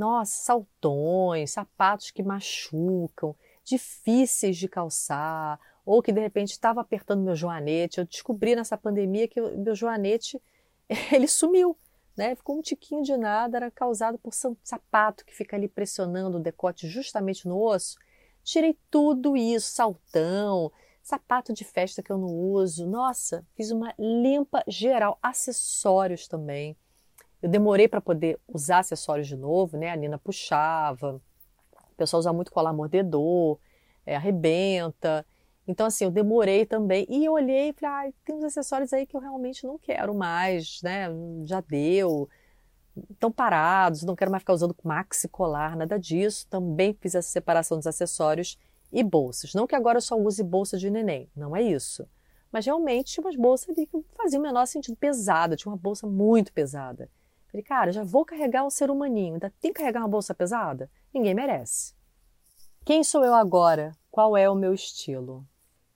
[0.00, 7.36] Nossa, saltões, sapatos que machucam, difíceis de calçar, ou que de repente estava apertando meu
[7.36, 7.98] joanete.
[7.98, 10.40] Eu descobri nessa pandemia que meu joanete
[11.12, 11.76] ele sumiu,
[12.16, 12.34] né?
[12.34, 16.88] Ficou um tiquinho de nada, era causado por sapato que fica ali pressionando o decote
[16.88, 17.98] justamente no osso.
[18.42, 22.86] Tirei tudo isso, saltão, sapato de festa que eu não uso.
[22.86, 26.74] Nossa, fiz uma limpa geral, acessórios também.
[27.42, 29.90] Eu demorei para poder usar acessórios de novo, né?
[29.90, 31.20] A Nina puxava,
[31.92, 33.58] o pessoal usa muito colar mordedor,
[34.04, 35.26] é, arrebenta.
[35.66, 37.06] Então, assim, eu demorei também.
[37.08, 40.14] E eu olhei e falei, ah, tem uns acessórios aí que eu realmente não quero
[40.14, 41.08] mais, né?
[41.44, 42.28] Já deu,
[43.10, 46.46] estão parados, não quero mais ficar usando maxi colar, nada disso.
[46.48, 48.58] Também fiz essa separação dos acessórios
[48.92, 49.54] e bolsas.
[49.54, 52.06] Não que agora eu só use bolsa de neném, não é isso.
[52.52, 55.56] Mas realmente tinha umas bolsas ali que faziam o menor sentido, pesada.
[55.56, 57.08] Tinha uma bolsa muito pesada.
[57.50, 60.90] Falei, cara, já vou carregar um ser humaninho, ainda tem que carregar uma bolsa pesada?
[61.12, 61.94] Ninguém merece.
[62.84, 63.92] Quem sou eu agora?
[64.10, 65.44] Qual é o meu estilo?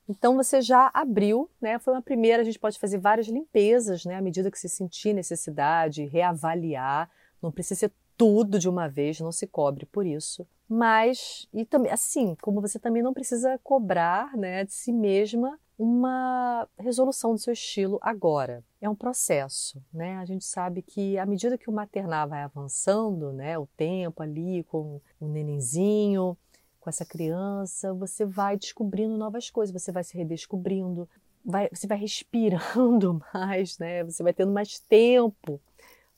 [0.08, 1.78] Então você já abriu, né?
[1.78, 4.16] Foi uma primeira, a gente pode fazer várias limpezas, né?
[4.16, 7.10] À medida que se sentir necessidade, reavaliar.
[7.40, 10.46] Não precisa ser tudo de uma vez, não se cobre por isso.
[10.68, 16.68] Mas, e também, assim, como você também não precisa cobrar, né, de si mesma uma
[16.78, 18.62] resolução do seu estilo agora.
[18.80, 20.16] É um processo, né?
[20.18, 24.62] A gente sabe que à medida que o maternar vai avançando, né, o tempo ali
[24.64, 26.36] com o nenenzinho,
[26.80, 31.08] com essa criança, você vai descobrindo novas coisas, você vai se redescobrindo,
[31.44, 34.04] vai, você vai respirando mais, né?
[34.04, 35.60] Você vai tendo mais tempo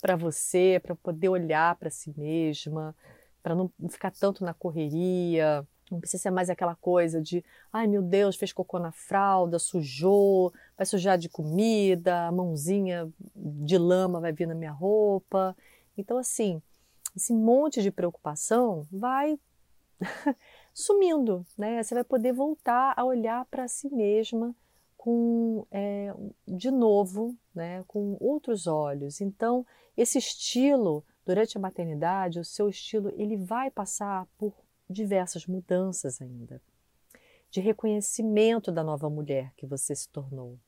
[0.07, 2.95] para você, para poder olhar para si mesma,
[3.43, 8.03] para não ficar tanto na correria, não precisa ser mais aquela coisa de, ai meu
[8.03, 14.31] Deus, fez cocô na fralda, sujou, vai sujar de comida, a mãozinha de lama vai
[14.31, 15.57] vir na minha roupa.
[15.99, 16.63] Então, assim,
[17.17, 19.37] esse monte de preocupação vai
[20.73, 21.83] sumindo, né?
[21.83, 24.55] Você vai poder voltar a olhar para si mesma
[24.97, 26.15] com, é,
[26.47, 27.83] de novo, né?
[27.89, 29.21] Com outros olhos.
[29.21, 29.67] Então,
[29.97, 34.55] esse estilo, durante a maternidade, o seu estilo, ele vai passar por
[34.89, 36.63] diversas mudanças ainda,
[37.51, 40.59] de reconhecimento da nova mulher que você se tornou,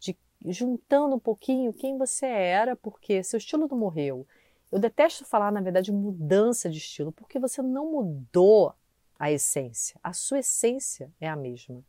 [0.00, 0.16] de
[0.46, 4.26] juntando um pouquinho quem você era, porque seu estilo não morreu.
[4.72, 8.74] Eu detesto falar, na verdade, mudança de estilo, porque você não mudou
[9.18, 10.00] a essência.
[10.02, 11.84] A sua essência é a mesma.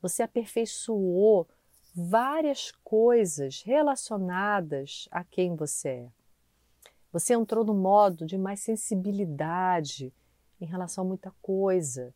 [0.00, 1.46] Você aperfeiçoou
[1.94, 6.08] várias coisas relacionadas a quem você é.
[7.12, 10.12] Você entrou no modo de mais sensibilidade,
[10.60, 12.14] em relação a muita coisa,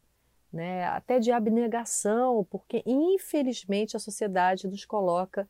[0.52, 0.84] né?
[0.84, 5.48] até de abnegação, porque infelizmente a sociedade nos coloca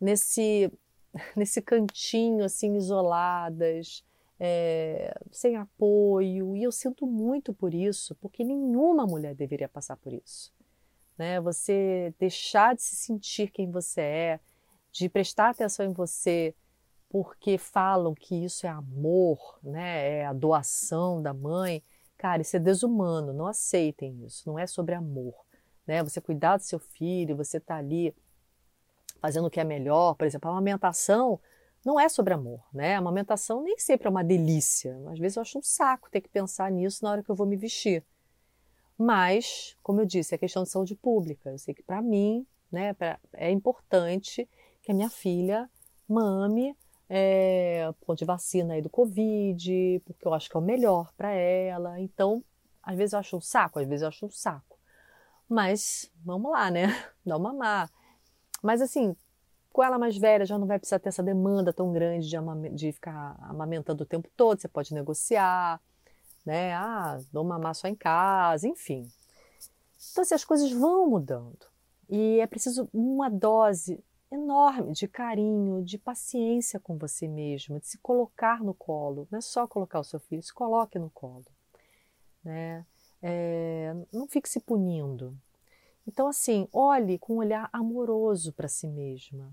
[0.00, 0.72] nesse,
[1.36, 4.02] nesse cantinho assim, isoladas,
[4.40, 10.12] é, sem apoio, e eu sinto muito por isso, porque nenhuma mulher deveria passar por
[10.12, 10.52] isso.
[11.18, 11.40] Né?
[11.40, 14.40] Você deixar de se sentir quem você é,
[14.92, 16.54] de prestar atenção em você
[17.10, 20.18] porque falam que isso é amor, né?
[20.18, 21.82] é a doação da mãe.
[22.16, 25.34] Cara, isso é desumano, não aceitem isso, não é sobre amor.
[25.86, 26.02] Né?
[26.02, 28.14] Você cuidar do seu filho, você tá ali
[29.20, 31.40] fazendo o que é melhor, por exemplo, a amamentação
[31.84, 32.96] não é sobre amor, né?
[32.96, 34.98] A amamentação nem sempre é uma delícia.
[35.10, 37.46] Às vezes eu acho um saco ter que pensar nisso na hora que eu vou
[37.46, 38.04] me vestir.
[38.98, 41.50] Mas, como eu disse, é questão de saúde pública.
[41.50, 44.48] Eu sei que para mim, né, pra, é importante
[44.82, 45.70] que a minha filha
[46.08, 46.76] mame
[47.08, 52.00] é, de vacina aí do Covid, porque eu acho que é o melhor para ela.
[52.00, 52.42] Então,
[52.82, 54.78] às vezes eu acho um saco, às vezes eu acho um saco.
[55.48, 56.86] Mas vamos lá, né?
[57.24, 57.90] Dá uma mamar.
[58.62, 59.16] Mas assim,
[59.72, 62.36] com ela mais velha já não vai precisar ter essa demanda tão grande de,
[62.70, 65.80] de ficar amamentando o tempo todo, você pode negociar,
[66.48, 66.72] né?
[66.72, 69.06] Ah, dou mamar só em casa, enfim.
[70.10, 71.66] Então, assim, as coisas vão mudando.
[72.08, 77.98] E é preciso uma dose enorme de carinho, de paciência com você mesma, de se
[77.98, 79.28] colocar no colo.
[79.30, 81.44] Não é só colocar o seu filho, se coloque no colo.
[82.42, 82.86] Né?
[83.20, 85.36] É, não fique se punindo.
[86.06, 89.52] Então, assim, olhe com um olhar amoroso para si mesma.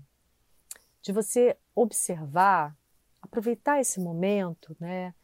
[1.02, 2.74] De você observar,
[3.20, 5.14] aproveitar esse momento, né?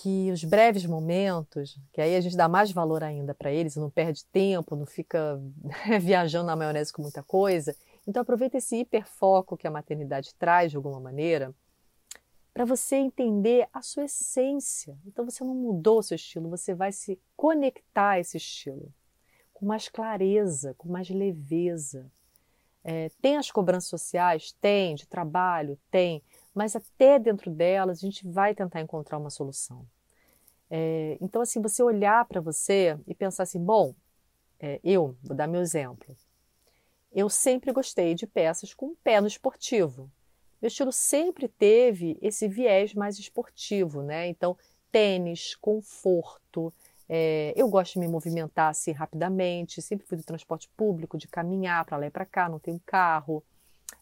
[0.00, 3.90] Que os breves momentos, que aí a gente dá mais valor ainda para eles, não
[3.90, 5.40] perde tempo, não fica
[6.00, 7.74] viajando na maionese com muita coisa
[8.08, 11.54] então aproveita esse hiperfoco que a maternidade traz de alguma maneira
[12.54, 14.98] para você entender a sua essência.
[15.06, 18.90] Então você não mudou o seu estilo, você vai se conectar a esse estilo
[19.52, 22.10] com mais clareza, com mais leveza.
[22.82, 24.52] É, tem as cobranças sociais?
[24.58, 25.78] Tem, de trabalho?
[25.90, 26.22] Tem,
[26.58, 29.86] mas até dentro delas a gente vai tentar encontrar uma solução.
[30.68, 33.94] É, então, assim, você olhar para você e pensar assim: bom,
[34.58, 36.16] é, eu, vou dar meu exemplo.
[37.12, 40.10] Eu sempre gostei de peças com pé no esportivo.
[40.60, 44.26] Meu estilo sempre teve esse viés mais esportivo, né?
[44.26, 44.58] Então,
[44.90, 46.74] tênis, conforto.
[47.08, 49.80] É, eu gosto de me movimentar assim rapidamente.
[49.80, 53.44] Sempre fui do transporte público, de caminhar para lá e para cá, não tenho carro.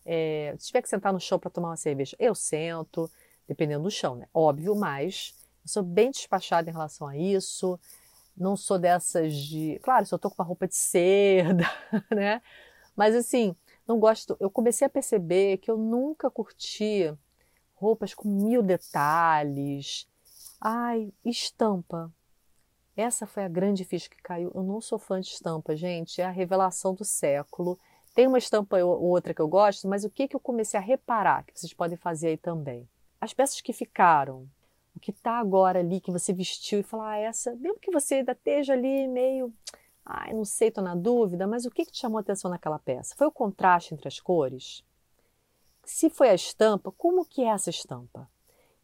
[0.04, 3.10] É, se tiver que sentar no chão para tomar uma cerveja, eu sento,
[3.48, 4.28] dependendo do chão, né?
[4.32, 7.78] Óbvio, mas eu sou bem despachada em relação a isso.
[8.36, 9.80] Não sou dessas de.
[9.82, 11.64] Claro, se eu tô com uma roupa de seda,
[12.14, 12.42] né?
[12.94, 13.54] Mas assim,
[13.86, 14.36] não gosto.
[14.38, 17.12] Eu comecei a perceber que eu nunca curti
[17.74, 20.06] roupas com mil detalhes.
[20.60, 22.12] Ai, estampa.
[22.96, 24.50] Essa foi a grande ficha que caiu.
[24.54, 26.20] Eu não sou fã de estampa, gente.
[26.20, 27.78] É a revelação do século.
[28.16, 30.82] Tem uma estampa ou outra que eu gosto, mas o que, que eu comecei a
[30.82, 32.88] reparar, que vocês podem fazer aí também?
[33.20, 34.48] As peças que ficaram,
[34.94, 38.16] o que está agora ali, que você vestiu e falar, ah, essa, mesmo que você
[38.16, 39.52] ainda esteja ali meio
[40.08, 42.78] Ai, não sei, estou na dúvida, mas o que, que te chamou a atenção naquela
[42.78, 43.16] peça?
[43.16, 44.84] Foi o contraste entre as cores?
[45.84, 48.30] Se foi a estampa, como que é essa estampa?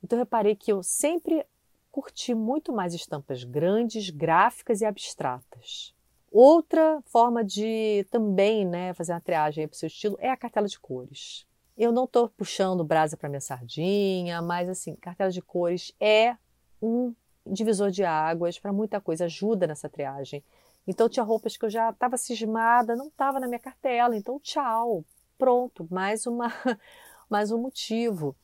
[0.03, 1.47] Então eu reparei que eu sempre
[1.93, 5.95] curti muito mais estampas grandes, gráficas e abstratas.
[6.33, 10.67] Outra forma de também né, fazer uma triagem para o seu estilo é a cartela
[10.67, 11.47] de cores.
[11.77, 16.35] Eu não estou puxando brasa para minha sardinha, mas assim, cartela de cores é
[16.81, 17.15] um
[17.47, 20.43] divisor de águas para muita coisa, ajuda nessa triagem.
[20.87, 25.05] Então tinha roupas que eu já estava cismada, não estava na minha cartela, então tchau,
[25.37, 26.47] pronto, mais uma
[27.29, 28.35] mais um motivo.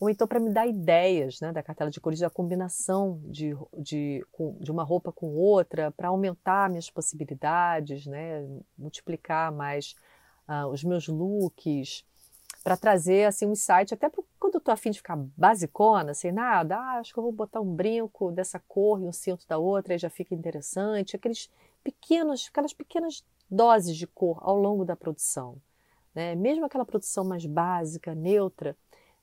[0.00, 4.24] Ou então para me dar ideias né, da cartela de cores, da combinação de, de,
[4.58, 9.94] de uma roupa com outra, para aumentar minhas possibilidades, né, multiplicar mais
[10.48, 12.02] uh, os meus looks,
[12.64, 16.76] para trazer assim um insight, até quando eu estou afim de ficar basicona, sem nada,
[16.76, 19.94] ah, acho que eu vou botar um brinco dessa cor e um cinto da outra,
[19.94, 21.16] aí já fica interessante.
[21.16, 21.50] Aqueles
[21.82, 25.56] pequenos, aquelas pequenas doses de cor ao longo da produção.
[26.14, 26.34] Né?
[26.34, 28.76] Mesmo aquela produção mais básica, neutra,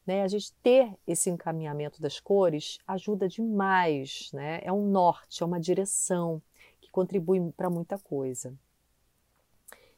[0.08, 0.24] né?
[0.24, 4.32] a gente ter esse encaminhamento das cores ajuda demais.
[4.34, 4.62] Né?
[4.64, 6.42] É um norte, é uma direção
[6.80, 8.54] que contribui para muita coisa.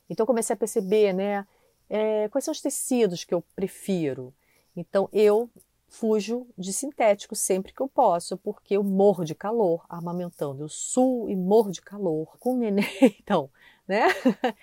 [0.09, 1.47] Então, comecei a perceber né,
[1.87, 4.33] é, quais são os tecidos que eu prefiro.
[4.75, 5.49] Então, eu
[5.87, 10.63] fujo de sintético sempre que eu posso, porque eu morro de calor amamentando.
[10.63, 12.85] Eu suo e morro de calor com o neném,
[13.21, 13.49] então,
[13.87, 14.07] né?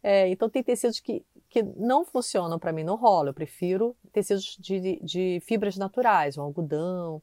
[0.00, 3.30] É, então tem tecidos que, que não funcionam para mim, não rola.
[3.30, 7.22] Eu prefiro tecidos de, de fibras naturais, um algodão,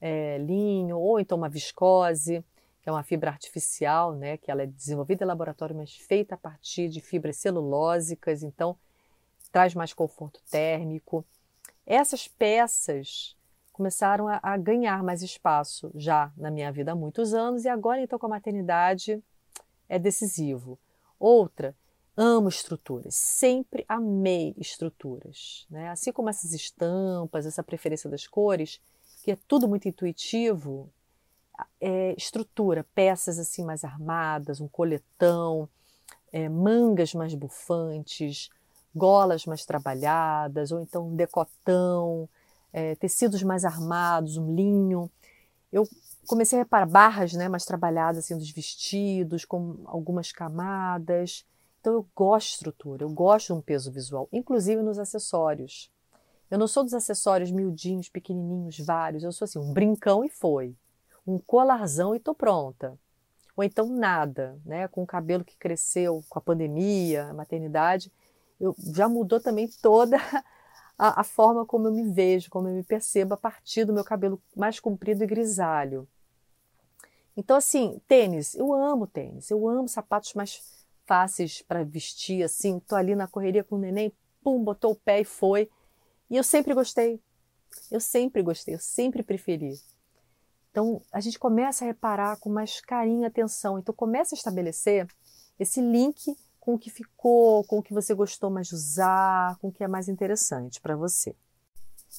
[0.00, 2.44] é, linho, ou então uma viscose,
[2.82, 4.36] que é uma fibra artificial, né?
[4.36, 8.76] Que ela é desenvolvida em laboratório, mas feita a partir de fibras celulósicas, então
[9.50, 11.24] traz mais conforto térmico.
[11.84, 13.36] Essas peças
[13.72, 18.00] começaram a, a, ganhar mais espaço já na minha vida há muitos anos e agora
[18.00, 19.22] então com a maternidade
[19.88, 20.78] é decisivo.
[21.18, 21.74] Outra,
[22.16, 25.90] amo estruturas, sempre amei estruturas, né?
[25.90, 28.80] Assim como essas estampas, essa preferência das cores,
[29.22, 30.90] que é tudo muito intuitivo,
[31.80, 35.68] é, estrutura, peças assim mais armadas, um coletão,
[36.32, 38.48] é, mangas mais bufantes,
[38.94, 42.28] golas mais trabalhadas, ou então um decotão,
[42.72, 45.10] é, tecidos mais armados, um linho.
[45.72, 45.86] Eu
[46.26, 51.44] comecei a reparar barras né, mais trabalhadas assim, dos vestidos, com algumas camadas.
[51.86, 55.88] Então, eu gosto de estrutura, eu gosto de um peso visual, inclusive nos acessórios.
[56.50, 59.22] Eu não sou dos acessórios miudinhos, pequenininhos, vários.
[59.22, 60.74] Eu sou assim, um brincão e foi.
[61.24, 62.98] Um colarzão e tô pronta.
[63.56, 64.88] Ou então nada, né?
[64.88, 68.10] Com o cabelo que cresceu com a pandemia, a maternidade.
[68.58, 70.16] Eu, já mudou também toda
[70.98, 74.02] a, a, forma como eu me vejo, como eu me percebo a partir do meu
[74.02, 76.08] cabelo mais comprido e grisalho.
[77.36, 80.74] Então, assim, tênis, eu amo tênis, eu amo sapatos mais
[81.06, 85.20] fáceis para vestir, assim, tô ali na correria com o neném, pum, botou o pé
[85.20, 85.70] e foi.
[86.28, 87.20] E eu sempre gostei.
[87.90, 89.78] Eu sempre gostei, eu sempre preferi.
[90.70, 93.78] Então, a gente começa a reparar com mais carinho e atenção.
[93.78, 95.06] Então, começa a estabelecer
[95.58, 99.68] esse link com o que ficou, com o que você gostou mais de usar, com
[99.68, 101.34] o que é mais interessante para você.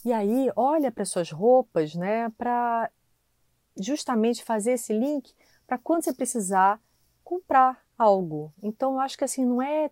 [0.04, 2.90] E aí, olha para suas roupas, né, para
[3.80, 5.34] justamente fazer esse link
[5.68, 6.82] para quando você precisar
[7.24, 8.54] comprar algo.
[8.62, 9.89] Então, eu acho que assim, não é,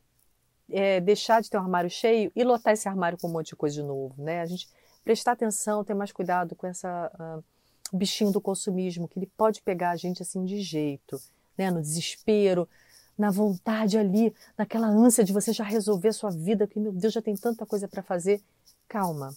[0.69, 3.55] é, deixar de ter um armário cheio e lotar esse armário com um monte de
[3.55, 4.41] coisa de novo, né?
[4.41, 4.69] A gente
[5.03, 7.43] prestar atenção, ter mais cuidado com essa uh,
[7.95, 11.21] bichinho do consumismo, que ele pode pegar a gente assim de jeito,
[11.57, 11.69] né?
[11.71, 12.67] No desespero,
[13.17, 17.13] na vontade ali, naquela ânsia de você já resolver a sua vida, que meu Deus,
[17.13, 18.41] já tem tanta coisa para fazer.
[18.87, 19.33] Calma.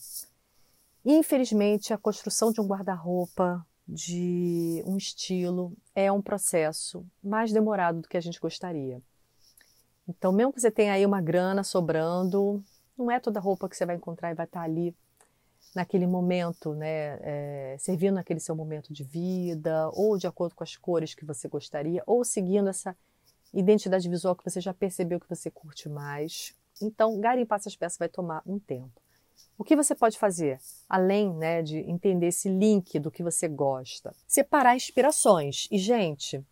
[1.05, 8.09] Infelizmente, a construção de um guarda-roupa, de um estilo é um processo mais demorado do
[8.09, 9.01] que a gente gostaria.
[10.07, 12.63] Então, mesmo que você tenha aí uma grana sobrando,
[12.97, 14.95] não é toda roupa que você vai encontrar e vai estar ali
[15.75, 20.77] naquele momento, né, é, servindo naquele seu momento de vida, ou de acordo com as
[20.77, 22.97] cores que você gostaria, ou seguindo essa
[23.53, 26.55] identidade visual que você já percebeu que você curte mais.
[26.81, 29.01] Então, garimpar essas peças vai tomar um tempo.
[29.57, 34.15] O que você pode fazer, além né, de entender esse link do que você gosta?
[34.27, 35.67] Separar inspirações.
[35.71, 36.45] E, gente,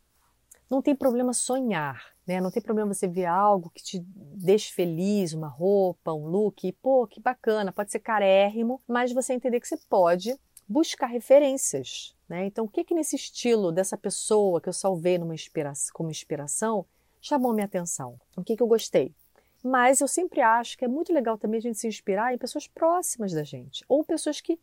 [0.68, 2.40] não tem problema sonhar, né?
[2.40, 6.72] Não tem problema você ver algo que te deixe feliz, uma roupa, um look, e,
[6.72, 10.36] pô, que bacana, pode ser carérrimo, mas você entender que você pode
[10.68, 12.46] buscar referências, né?
[12.46, 16.84] Então, o que que nesse estilo dessa pessoa que eu salvei numa inspiração, como inspiração
[17.20, 18.18] chamou minha atenção?
[18.36, 19.14] O que que eu gostei?
[19.62, 22.68] Mas eu sempre acho que é muito legal também a gente se inspirar em pessoas
[22.68, 23.84] próximas da gente.
[23.88, 24.58] Ou pessoas que,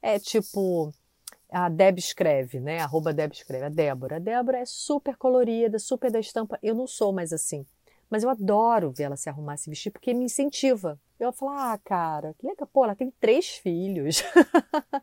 [0.00, 0.92] é tipo,
[1.50, 2.80] a Deb escreve, né?
[2.80, 3.64] Arroba Deb escreve.
[3.64, 4.16] A Débora.
[4.16, 6.58] A Débora é super colorida, super da estampa.
[6.62, 7.64] Eu não sou mais assim.
[8.10, 11.00] Mas eu adoro ver ela se arrumar, se vestir, porque me incentiva.
[11.18, 12.68] Eu falo, ah, cara, que legal.
[12.72, 14.22] Pô, ela tem três filhos.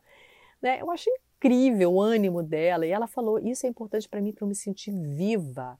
[0.62, 0.80] né?
[0.80, 2.86] Eu acho incrível o ânimo dela.
[2.86, 5.78] E ela falou, isso é importante para mim, para eu me sentir viva.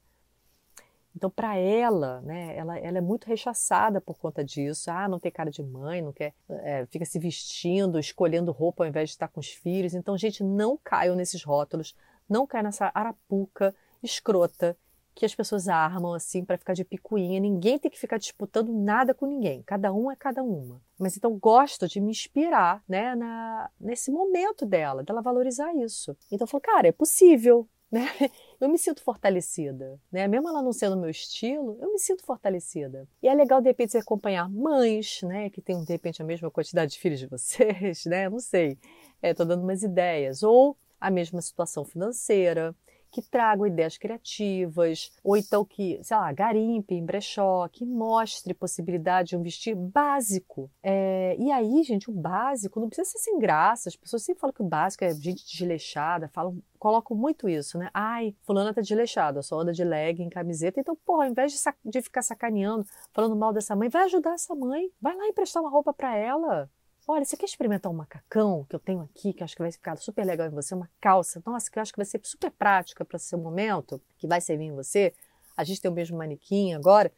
[1.14, 4.90] Então, para ela, né, ela, ela é muito rechaçada por conta disso.
[4.90, 8.88] Ah, não tem cara de mãe, não quer, é, fica se vestindo, escolhendo roupa ao
[8.88, 9.94] invés de estar com os filhos.
[9.94, 11.94] Então, gente, não caiam nesses rótulos,
[12.28, 14.76] não caiam nessa arapuca escrota
[15.14, 17.38] que as pessoas armam assim para ficar de picuinha.
[17.38, 19.62] Ninguém tem que ficar disputando nada com ninguém.
[19.62, 20.80] Cada um é cada uma.
[20.98, 26.16] Mas então gosto de me inspirar, né, na, nesse momento dela, dela valorizar isso.
[26.30, 28.08] Então eu falo, cara, é possível né?
[28.58, 30.26] Eu me sinto fortalecida, né?
[30.26, 33.08] Mesmo ela não sendo meu estilo, eu me sinto fortalecida.
[33.20, 36.48] E é legal de repente você acompanhar mães, né, que têm de repente a mesma
[36.48, 38.28] quantidade de filhos de vocês, né?
[38.28, 38.78] Não sei.
[39.20, 42.72] Estou é, dando umas ideias ou a mesma situação financeira,
[43.12, 49.30] que tragam ideias criativas, ou então que, sei lá, garimpe em brechó, que mostre possibilidade
[49.30, 50.70] de um vestir básico.
[50.82, 53.90] É, e aí, gente, o básico não precisa ser sem graça.
[53.90, 57.90] As pessoas sempre falam que o básico é gente desleixada, falam, colocam muito isso, né?
[57.92, 60.80] Ai, fulana tá desleixada, só anda de legging, camiseta.
[60.80, 64.54] Então, porra, ao invés de, de ficar sacaneando, falando mal dessa mãe, vai ajudar essa
[64.54, 64.90] mãe.
[65.00, 66.70] Vai lá emprestar uma roupa para ela.
[67.14, 69.98] Olha, você quer experimentar um macacão que eu tenho aqui, que acho que vai ficar
[69.98, 70.74] super legal em você?
[70.74, 74.26] Uma calça, nossa, que eu acho que vai ser super prática para seu momento, que
[74.26, 75.12] vai servir em você.
[75.54, 77.12] A gente tem o mesmo manequim agora.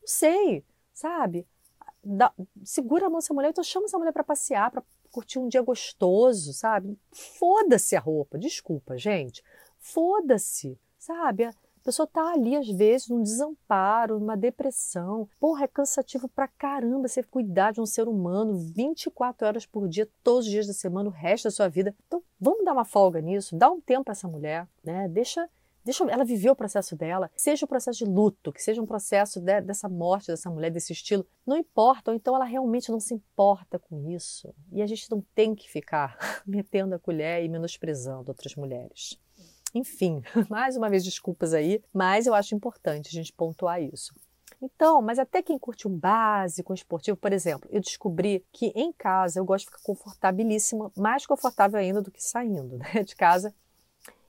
[0.00, 0.64] Não sei,
[0.94, 1.44] sabe?
[2.62, 5.60] Segura a mão dessa mulher, então chama essa mulher para passear, para curtir um dia
[5.60, 6.96] gostoso, sabe?
[7.10, 9.42] Foda-se a roupa, desculpa, gente.
[9.80, 11.50] Foda-se, sabe?
[11.82, 15.28] A pessoa tá ali, às vezes, num desamparo, numa depressão.
[15.40, 20.08] Porra, é cansativo pra caramba você cuidar de um ser humano 24 horas por dia,
[20.22, 21.92] todos os dias da semana, o resto da sua vida.
[22.06, 25.08] Então, vamos dar uma folga nisso, dá um tempo para essa mulher, né?
[25.08, 25.48] Deixa
[25.84, 29.40] Deixa ela viver o processo dela, seja o processo de luto, que seja um processo
[29.40, 33.12] de, dessa morte dessa mulher, desse estilo, não importa, ou então ela realmente não se
[33.14, 34.54] importa com isso.
[34.70, 36.16] E a gente não tem que ficar
[36.46, 39.18] metendo a colher e menosprezando outras mulheres.
[39.74, 44.14] Enfim, mais uma vez desculpas aí, mas eu acho importante a gente pontuar isso.
[44.60, 48.92] Então, mas até quem curte um básico, um esportivo, por exemplo, eu descobri que em
[48.92, 53.52] casa eu gosto de ficar confortabilíssima, mais confortável ainda do que saindo né, de casa.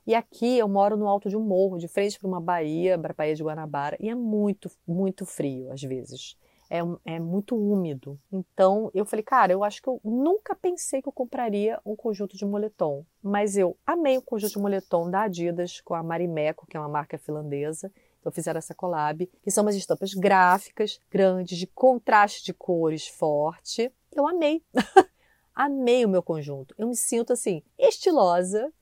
[0.05, 3.11] E aqui eu moro no alto de um morro, de frente para uma baía, para
[3.11, 6.35] a Baía de Guanabara, e é muito, muito frio às vezes.
[6.75, 8.19] É, é, muito úmido.
[8.31, 12.35] Então eu falei, cara, eu acho que eu nunca pensei que eu compraria um conjunto
[12.35, 13.05] de moletom.
[13.21, 16.89] Mas eu amei o conjunto de moletom da Adidas com a Marimeco, que é uma
[16.89, 17.91] marca finlandesa.
[18.19, 23.93] Então fizeram essa collab, que são umas estampas gráficas, grandes, de contraste de cores forte.
[24.11, 24.63] Eu amei.
[25.53, 26.73] amei o meu conjunto.
[26.75, 28.73] Eu me sinto assim, estilosa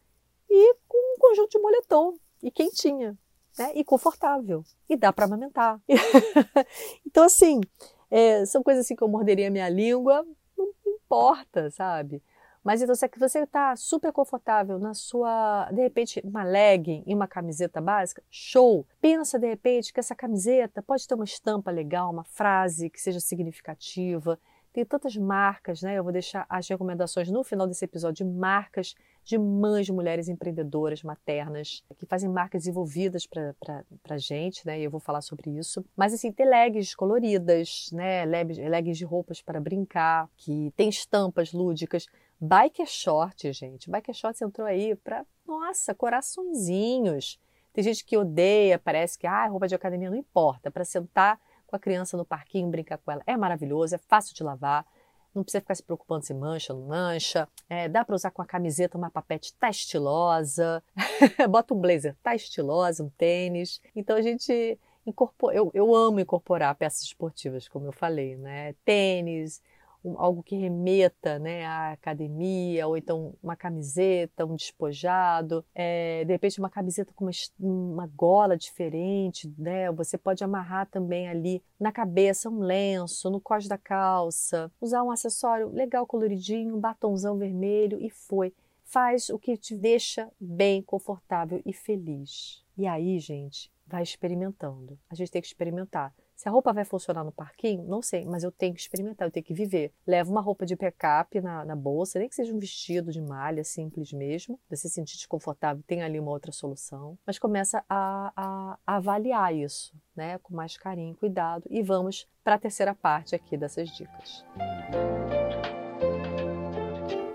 [0.49, 3.17] e com um conjunto de moletom e quentinha,
[3.57, 3.71] né?
[3.75, 4.63] E confortável.
[4.89, 5.79] E dá para amamentar.
[7.05, 7.61] então, assim,
[8.09, 10.25] é, são coisas assim que eu morderia a minha língua,
[10.57, 12.21] não importa, sabe?
[12.63, 17.13] Mas então, se é você está super confortável na sua, de repente, uma legging e
[17.13, 18.85] uma camiseta básica, show!
[19.01, 23.19] Pensa, de repente, que essa camiseta pode ter uma estampa legal, uma frase que seja
[23.19, 24.39] significativa.
[24.73, 25.97] Tem tantas marcas, né?
[25.97, 31.03] Eu vou deixar as recomendações no final desse episódio de marcas de mães mulheres empreendedoras
[31.03, 34.79] maternas que fazem marcas desenvolvidas para gente, né?
[34.79, 35.85] E eu vou falar sobre isso.
[35.95, 38.23] Mas assim, tem leggings coloridas, né?
[38.25, 42.07] Leggings de roupas para brincar, que tem estampas lúdicas.
[42.39, 43.91] Biker short, gente.
[43.91, 47.37] Biker shorts entrou aí para, nossa, coraçõezinhos.
[47.73, 51.39] Tem gente que odeia, parece que ah, roupa de academia não importa, para sentar
[51.71, 53.23] com a criança no parquinho, brincar com ela.
[53.25, 54.85] É maravilhoso, é fácil de lavar.
[55.33, 57.47] Não precisa ficar se preocupando se mancha ou não mancha.
[57.69, 60.83] É, dá para usar com a camiseta, uma papete tá estilosa.
[61.49, 63.81] Bota um blazer, tá estilosa, um tênis.
[63.95, 65.55] Então a gente incorpora.
[65.55, 68.75] Eu, eu amo incorporar peças esportivas, como eu falei, né?
[68.83, 69.61] Tênis,
[70.03, 76.31] um, algo que remeta né, à academia, ou então uma camiseta, um despojado, é, de
[76.31, 79.91] repente uma camiseta com uma, uma gola diferente, né?
[79.91, 85.11] Você pode amarrar também ali na cabeça um lenço, no cós da calça, usar um
[85.11, 88.53] acessório legal coloridinho, um batonzão vermelho e foi.
[88.83, 92.61] Faz o que te deixa bem, confortável e feliz.
[92.77, 94.97] E aí, gente, vai experimentando.
[95.09, 96.13] A gente tem que experimentar.
[96.41, 99.31] Se a roupa vai funcionar no parquinho, não sei, mas eu tenho que experimentar, eu
[99.31, 99.93] tenho que viver.
[100.07, 103.63] Leva uma roupa de backup na, na bolsa, nem que seja um vestido de malha
[103.63, 104.59] simples mesmo.
[104.67, 107.15] Você se sentir desconfortável, tem ali uma outra solução.
[107.27, 110.39] Mas começa a, a, a avaliar isso, né?
[110.39, 111.63] Com mais carinho, cuidado.
[111.69, 114.43] E vamos para a terceira parte aqui dessas dicas.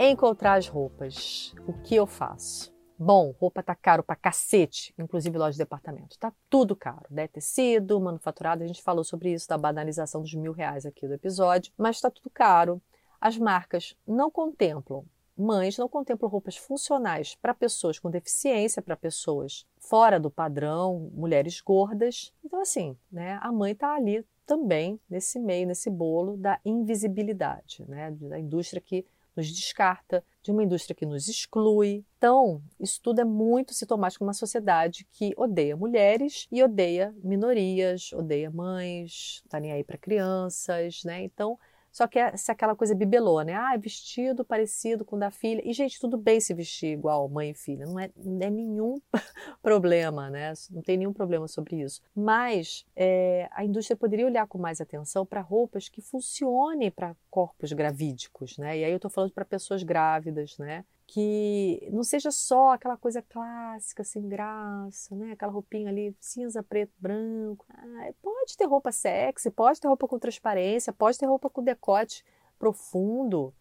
[0.00, 1.54] Encontrar as roupas.
[1.64, 2.75] O que eu faço?
[2.98, 6.18] Bom, roupa tá caro pra cacete, inclusive loja de departamento.
[6.18, 7.28] Tá tudo caro, né?
[7.28, 11.72] Tecido, manufaturado, a gente falou sobre isso, da banalização dos mil reais aqui do episódio,
[11.76, 12.80] mas tá tudo caro.
[13.20, 15.04] As marcas não contemplam,
[15.36, 21.60] mães não contemplam roupas funcionais para pessoas com deficiência, para pessoas fora do padrão, mulheres
[21.60, 22.32] gordas.
[22.42, 23.38] Então, assim, né?
[23.42, 28.10] A mãe tá ali também nesse meio, nesse bolo da invisibilidade, né?
[28.12, 29.04] Da indústria que
[29.36, 32.04] nos descarta, de uma indústria que nos exclui.
[32.16, 38.12] Então, isso tudo é muito sintomático de uma sociedade que odeia mulheres e odeia minorias,
[38.12, 41.22] odeia mães, tá nem aí para crianças, né?
[41.22, 41.58] Então,
[41.96, 43.54] só que é aquela coisa bibelô, né?
[43.54, 45.62] Ah, vestido parecido com o da filha.
[45.64, 47.86] E, gente, tudo bem se vestir igual mãe e filha.
[47.86, 49.00] Não é, não é nenhum
[49.62, 50.52] problema, né?
[50.70, 52.02] Não tem nenhum problema sobre isso.
[52.14, 57.72] Mas é, a indústria poderia olhar com mais atenção para roupas que funcionem para corpos
[57.72, 58.76] gravídicos, né?
[58.76, 60.84] E aí eu estou falando para pessoas grávidas, né?
[61.06, 65.32] Que não seja só aquela coisa clássica, sem graça, né?
[65.32, 67.64] Aquela roupinha ali cinza, preto, branco.
[67.70, 72.24] Ah, pode ter roupa sexy, pode ter roupa com transparência, pode ter roupa com decote
[72.58, 73.54] profundo,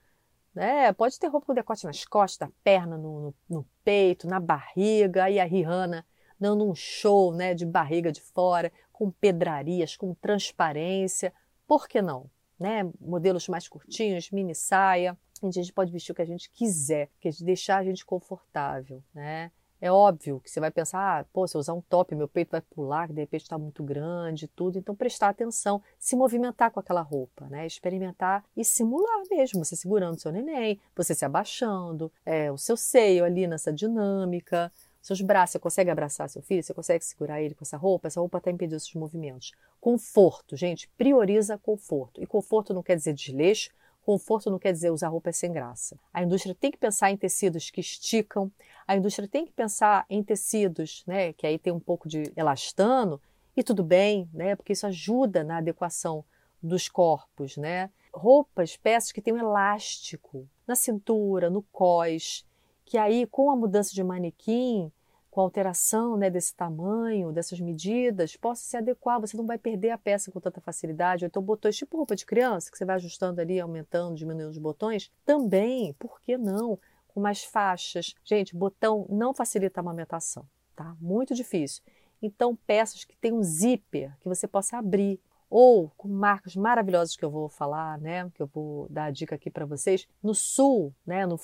[0.55, 0.91] né?
[0.93, 5.25] Pode ter roupa com decote nas costas, na perna, no, no, no peito, na barriga.
[5.25, 6.05] Aí a Rihanna
[6.39, 7.53] dando um show, né?
[7.53, 11.31] De barriga de fora, com pedrarias, com transparência.
[11.67, 12.29] Por que não?
[12.59, 12.89] Né?
[12.99, 17.29] Modelos mais curtinhos, mini saia a gente pode vestir o que a gente quiser, que
[17.43, 19.51] deixar a gente confortável, né?
[19.81, 22.51] É óbvio que você vai pensar, ah, pô, se eu usar um top, meu peito
[22.51, 24.79] vai pular, de repente está muito grande, tudo.
[24.79, 27.67] Então, prestar atenção, se movimentar com aquela roupa, né?
[27.67, 33.25] Experimentar e simular mesmo, você segurando seu neném, você se abaixando, é, o seu seio
[33.25, 34.71] ali nessa dinâmica,
[35.01, 38.19] seus braços, você consegue abraçar seu filho, você consegue segurar ele com essa roupa, essa
[38.19, 39.51] roupa está impedindo esses movimentos.
[39.79, 42.23] Conforto, gente, prioriza conforto.
[42.23, 43.69] E conforto não quer dizer desleixo,
[44.05, 45.97] Conforto não quer dizer usar roupas sem graça.
[46.13, 48.51] A indústria tem que pensar em tecidos que esticam,
[48.87, 53.19] a indústria tem que pensar em tecidos, né, que aí tem um pouco de elastano,
[53.57, 56.23] e tudo bem, né, porque isso ajuda na adequação
[56.61, 57.89] dos corpos, né?
[58.13, 62.45] Roupas, peças que têm um elástico na cintura, no cós,
[62.85, 64.91] que aí com a mudança de manequim
[65.35, 69.19] com alteração né, desse tamanho, dessas medidas, possa se adequar.
[69.19, 71.25] Você não vai perder a peça com tanta facilidade.
[71.25, 74.57] Ou então botões tipo roupa de criança, que você vai ajustando ali, aumentando, diminuindo os
[74.57, 75.11] botões.
[75.25, 76.79] Também, por que não?
[77.09, 78.13] com mais faixas.
[78.23, 80.95] Gente, botão não facilita a amamentação, tá?
[81.01, 81.81] Muito difícil.
[82.21, 85.19] Então, peças que tem um zíper que você possa abrir
[85.57, 89.35] ou com marcas maravilhosas que eu vou falar, né, que eu vou dar a dica
[89.35, 90.05] aqui para vocês.
[90.21, 91.39] No sul, né, no,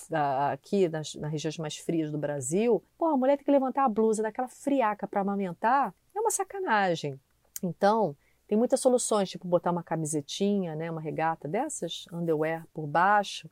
[0.52, 3.88] aqui nas, nas, regiões mais frias do Brasil, pô, a mulher tem que levantar a
[3.88, 7.18] blusa daquela friaca para amamentar, é uma sacanagem.
[7.64, 8.14] Então,
[8.50, 13.50] tem muitas soluções, tipo botar uma camisetinha, né, uma regata dessas, underwear por baixo.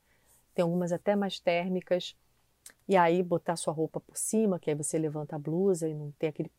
[0.53, 2.17] Tem algumas até mais térmicas.
[2.85, 6.11] E aí botar sua roupa por cima, que aí você levanta a blusa e não
[6.19, 6.51] tem aquele.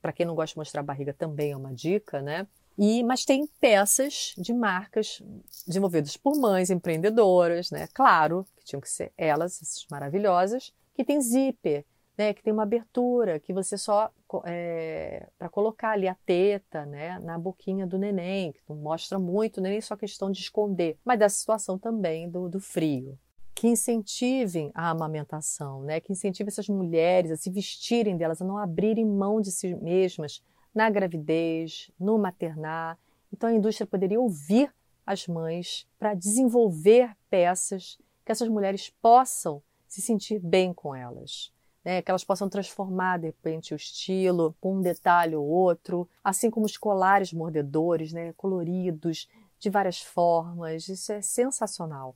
[0.00, 2.46] Para quem não gosta de mostrar a barriga também é uma dica, né?
[2.78, 5.22] E, mas tem peças de marcas
[5.66, 7.86] desenvolvidas por mães empreendedoras, né?
[7.92, 11.84] Claro, que tinham que ser elas, essas maravilhosas, que tem zíper,
[12.16, 12.32] né?
[12.32, 14.10] Que tem uma abertura, que você só
[14.44, 17.18] é, para colocar ali a teta, né?
[17.20, 21.28] Na boquinha do neném, que não mostra muito, nem só questão de esconder, mas da
[21.28, 23.18] situação também do, do frio.
[23.54, 26.00] Que incentivem a amamentação, né?
[26.00, 30.42] Que incentivem essas mulheres a se vestirem delas, a não abrirem mão de si mesmas
[30.74, 32.98] na gravidez, no maternar.
[33.32, 34.72] Então a indústria poderia ouvir
[35.06, 41.52] as mães para desenvolver peças que essas mulheres possam se sentir bem com elas.
[41.82, 46.50] Né, que elas possam transformar de repente o estilo com um detalhe ou outro, assim
[46.50, 49.26] como os colares mordedores, né, coloridos,
[49.58, 50.88] de várias formas.
[50.88, 52.14] Isso é sensacional.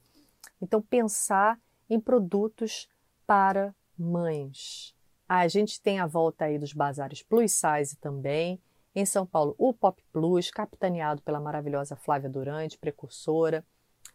[0.61, 2.89] Então, pensar em produtos
[3.27, 4.94] para mães.
[5.29, 8.61] A gente tem a volta aí dos bazares plus size também.
[8.95, 13.65] Em São Paulo, o Pop Plus, capitaneado pela maravilhosa Flávia Durante, precursora.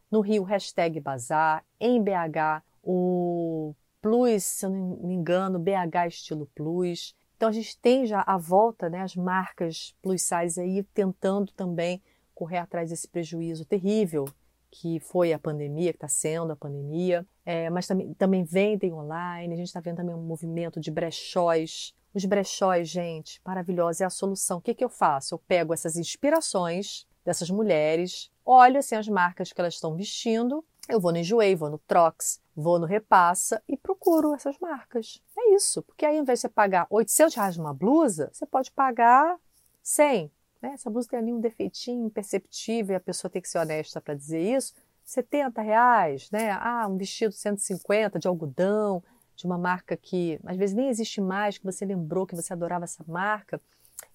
[0.10, 1.66] No Rio, hashtag Bazar.
[1.80, 7.16] Em BH, o Plus, se eu não me engano, BH Estilo Plus.
[7.36, 12.02] Então a gente tem já a volta, né, as marcas plus size aí tentando também
[12.36, 14.26] correr atrás desse prejuízo terrível
[14.72, 19.52] que foi a pandemia, que está sendo a pandemia, é, mas também, também vendem online.
[19.52, 21.96] A gente está vendo também um movimento de brechóis.
[22.14, 24.60] Os brechóis, gente, maravilhosa, é a solução.
[24.60, 25.34] O que, que eu faço?
[25.34, 31.00] Eu pego essas inspirações dessas mulheres, olho assim, as marcas que elas estão vestindo, eu
[31.00, 35.20] vou no Enjoei, vou no Trox, vou no Repassa e procuro essas marcas.
[35.36, 38.72] É isso, porque aí ao invés de você pagar 800 reais numa blusa, você pode
[38.72, 39.38] pagar
[39.82, 40.32] 100,
[40.62, 40.74] né?
[40.74, 44.14] Essa blusa tem ali um defeitinho imperceptível e a pessoa tem que ser honesta para
[44.14, 44.76] dizer isso.
[45.10, 46.52] 70 reais, né?
[46.52, 49.04] Ah, um vestido 150 de algodão,
[49.36, 52.84] de uma marca que às vezes nem existe mais, que você lembrou que você adorava
[52.84, 53.62] essa marca.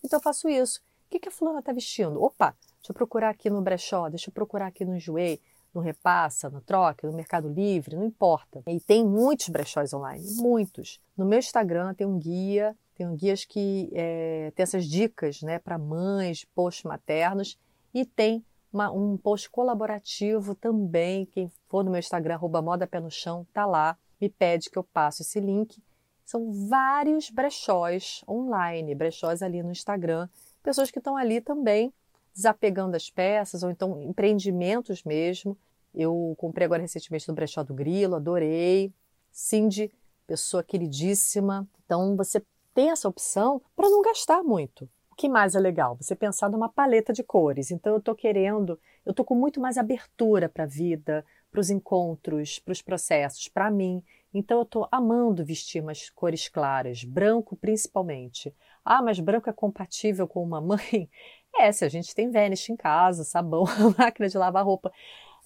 [0.03, 0.81] Então eu faço isso.
[1.07, 2.23] O que, que a fulana está vestindo?
[2.23, 5.41] Opa, deixa eu procurar aqui no brechó, deixa eu procurar aqui no Enjoei,
[5.73, 8.63] no Repassa, no Troca, no Mercado Livre, não importa.
[8.67, 11.01] E tem muitos brechós online, muitos.
[11.17, 15.77] No meu Instagram tem um guia tem guias que é, tem essas dicas né, para
[15.77, 17.59] mães, posts maternos
[17.93, 18.45] e tem
[18.75, 21.25] uma, um post colaborativo também.
[21.27, 24.77] Quem for no meu Instagram, arroba moda pé no chão, tá lá, me pede que
[24.77, 25.83] eu passe esse link.
[26.25, 30.29] São vários brechós online, brechós ali no Instagram,
[30.63, 31.93] pessoas que estão ali também
[32.35, 35.57] desapegando as peças, ou então empreendimentos mesmo.
[35.95, 38.93] Eu comprei agora recentemente no brechó do Grilo, adorei.
[39.31, 39.93] Cindy,
[40.27, 41.69] pessoa queridíssima.
[41.85, 42.43] Então você
[42.75, 44.89] tem essa opção para não gastar muito.
[45.15, 45.95] O que mais é legal?
[45.95, 47.71] Você pensar numa paleta de cores.
[47.71, 51.71] Então eu estou querendo, eu estou com muito mais abertura para a vida, para os
[51.71, 54.03] encontros, para os processos, para mim.
[54.35, 58.53] Então eu estou amando vestir umas cores claras, branco principalmente.
[58.85, 61.09] Ah, mas branco é compatível com uma mãe?
[61.57, 63.63] É, se a gente tem Vanish em casa, sabão,
[63.97, 64.91] máquina de lavar roupa.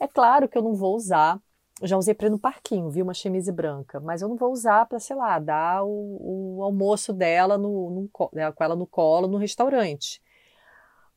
[0.00, 1.38] É claro que eu não vou usar
[1.82, 4.86] já usei para ir no parquinho, vi uma chemise branca, mas eu não vou usar
[4.86, 9.28] para, sei lá, dar o, o almoço dela no, no, né, com ela no colo
[9.28, 10.20] no restaurante.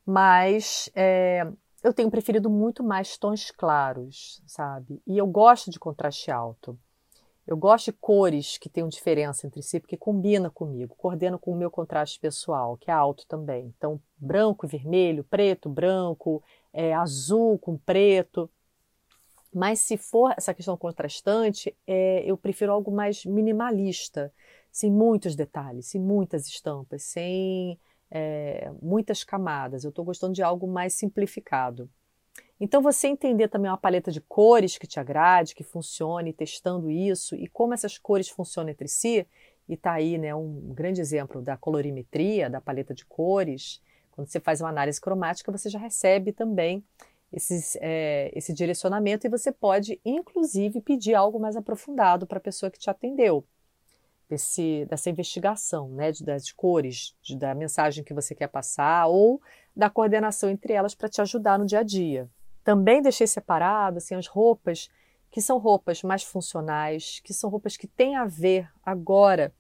[0.06, 1.48] Mas é,
[1.84, 5.02] eu tenho preferido muito mais tons claros, sabe?
[5.08, 6.78] E eu gosto de contraste alto.
[7.46, 11.56] Eu gosto de cores que tenham diferença entre si, porque combina comigo, coordena com o
[11.56, 13.74] meu contraste pessoal, que é alto também.
[13.76, 18.50] Então, branco, vermelho, preto, branco, é, azul com preto.
[19.54, 24.34] Mas se for essa questão contrastante, é, eu prefiro algo mais minimalista,
[24.72, 27.78] sem muitos detalhes, sem muitas estampas, sem
[28.10, 29.84] é, muitas camadas.
[29.84, 31.90] Eu estou gostando de algo mais simplificado.
[32.60, 37.36] Então, você entender também uma paleta de cores que te agrade, que funcione, testando isso
[37.36, 39.28] e como essas cores funcionam entre si,
[39.68, 43.82] e está aí né, um grande exemplo da colorimetria, da paleta de cores.
[44.12, 46.84] Quando você faz uma análise cromática, você já recebe também
[47.32, 52.70] esses, é, esse direcionamento e você pode, inclusive, pedir algo mais aprofundado para a pessoa
[52.70, 53.46] que te atendeu,
[54.32, 59.42] desse, dessa investigação, né, de, das cores, de, da mensagem que você quer passar ou
[59.76, 62.30] da coordenação entre elas para te ajudar no dia a dia.
[62.64, 64.90] Também deixei separado assim, as roupas
[65.30, 69.54] que são roupas mais funcionais, que são roupas que têm a ver agora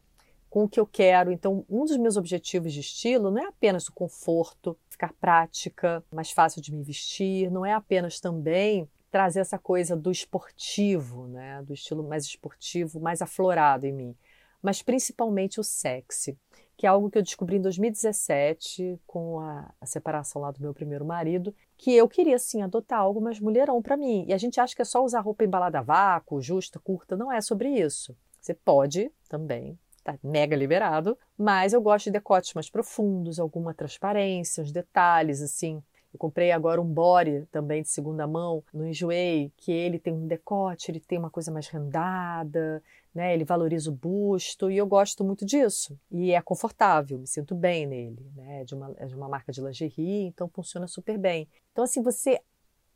[0.49, 1.31] com o que eu quero.
[1.31, 6.29] Então, um dos meus objetivos de estilo não é apenas o conforto, ficar prática, mais
[6.29, 11.73] fácil de me vestir, não é apenas também trazer essa coisa do esportivo, né, do
[11.73, 14.15] estilo mais esportivo, mais aflorado em mim,
[14.61, 16.37] mas principalmente o sexy,
[16.77, 20.73] que é algo que eu descobri em 2017 com a, a separação lá do meu
[20.73, 24.25] primeiro marido, que eu queria sim adotar algo mais mulherão para mim.
[24.27, 27.31] E a gente acha que é só usar roupa embalada a vácuo, justa, curta, não
[27.31, 28.15] é sobre isso.
[28.39, 34.63] Você pode também tá mega liberado, mas eu gosto de decotes mais profundos, alguma transparência,
[34.63, 35.81] os detalhes assim.
[36.13, 40.27] Eu comprei agora um body também de segunda mão no Enjoei, que ele tem um
[40.27, 42.83] decote, ele tem uma coisa mais rendada,
[43.15, 43.33] né?
[43.33, 45.97] Ele valoriza o busto e eu gosto muito disso.
[46.11, 48.61] E é confortável, me sinto bem nele, né?
[48.61, 51.47] É de uma, é de uma marca de lingerie, então funciona super bem.
[51.71, 52.41] Então assim, você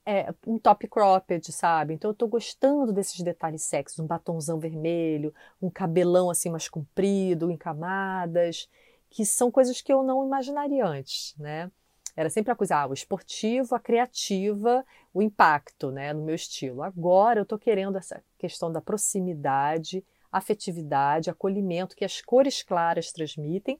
[0.05, 1.93] é, um top cropped, sabe?
[1.93, 7.49] Então eu tô gostando desses detalhes sexys, um batonzão vermelho, um cabelão assim mais comprido,
[7.49, 8.69] em camadas,
[9.09, 11.71] que são coisas que eu não imaginaria antes, né?
[12.15, 16.81] Era sempre a coisa, ah, o esportivo, a criativa, o impacto, né, no meu estilo.
[16.81, 23.77] Agora eu tô querendo essa questão da proximidade, afetividade, acolhimento que as cores claras transmitem,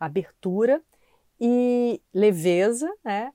[0.00, 0.82] abertura
[1.40, 3.32] e leveza, né?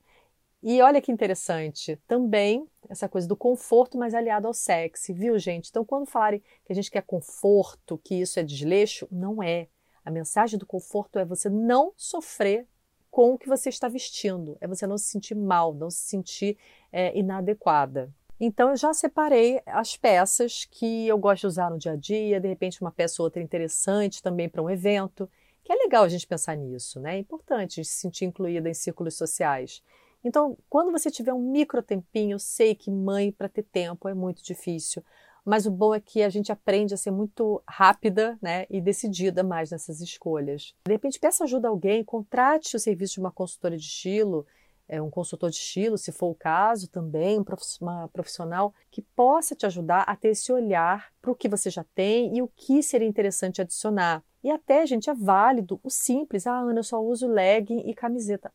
[0.66, 5.68] E olha que interessante, também essa coisa do conforto, mas aliado ao sexy, viu, gente?
[5.68, 9.68] Então, quando falarem que a gente quer conforto, que isso é desleixo, não é.
[10.02, 12.66] A mensagem do conforto é você não sofrer
[13.10, 16.56] com o que você está vestindo, é você não se sentir mal, não se sentir
[16.90, 18.10] é, inadequada.
[18.40, 22.40] Então, eu já separei as peças que eu gosto de usar no dia a dia,
[22.40, 25.28] de repente, uma peça ou outra interessante também para um evento,
[25.62, 27.16] que é legal a gente pensar nisso, né?
[27.16, 29.82] É importante se sentir incluída em círculos sociais.
[30.24, 34.14] Então, quando você tiver um micro tempinho, eu sei que mãe para ter tempo é
[34.14, 35.04] muito difícil,
[35.44, 39.44] mas o bom é que a gente aprende a ser muito rápida né, e decidida
[39.44, 40.74] mais nessas escolhas.
[40.86, 44.46] De repente, peça ajuda a alguém, contrate o serviço de uma consultora de estilo,
[44.88, 47.42] é, um consultor de estilo, se for o caso, também,
[47.80, 51.84] uma profissional que possa te ajudar a ter esse olhar para o que você já
[51.94, 54.22] tem e o que seria interessante adicionar.
[54.42, 56.46] E até, gente, é válido o simples.
[56.46, 58.52] Ah, Ana, eu só uso legging e camiseta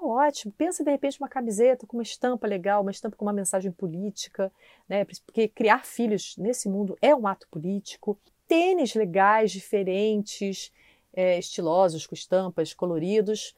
[0.00, 0.52] ótimo.
[0.56, 4.52] Pensa de repente uma camiseta com uma estampa legal, uma estampa com uma mensagem política,
[4.88, 5.04] né?
[5.26, 8.18] Porque criar filhos nesse mundo é um ato político.
[8.46, 10.72] Tênis legais, diferentes,
[11.12, 13.54] é, estilosos, com estampas, coloridos.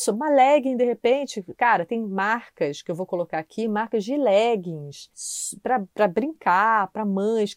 [0.00, 4.16] Isso, uma legging de repente, cara, tem marcas que eu vou colocar aqui, marcas de
[4.16, 5.10] leggings
[5.62, 7.54] para brincar, para mães,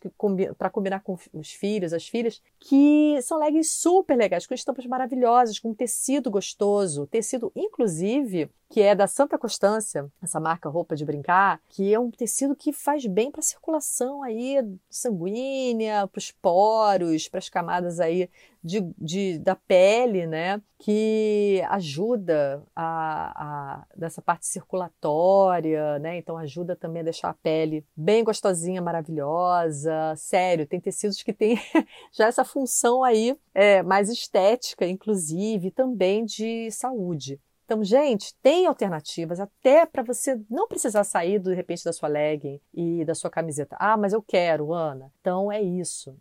[0.57, 5.57] para combinar com os filhos, as filhas, que são leggings super legais, com estampas maravilhosas,
[5.57, 11.61] com tecido gostoso, tecido inclusive que é da Santa Constância, essa marca roupa de brincar,
[11.69, 14.57] que é um tecido que faz bem para a circulação aí
[14.89, 18.28] sanguínea, para os poros, para as camadas aí
[18.63, 20.59] de, de, da pele, né?
[20.80, 26.17] Que ajuda a, a, dessa parte circulatória, né?
[26.17, 30.15] Então ajuda também a deixar a pele bem gostosinha, maravilhosa.
[30.15, 31.59] Sério, tem tecidos que têm
[32.11, 37.39] já essa função aí é, mais estética, inclusive, também de saúde.
[37.66, 42.59] Então, gente, tem alternativas até para você não precisar sair de repente da sua legging
[42.74, 43.76] e da sua camiseta.
[43.80, 45.11] Ah, mas eu quero, Ana.
[45.22, 46.16] Então é isso.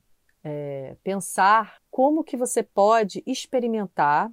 [0.45, 4.31] É, pensar como que você pode experimentar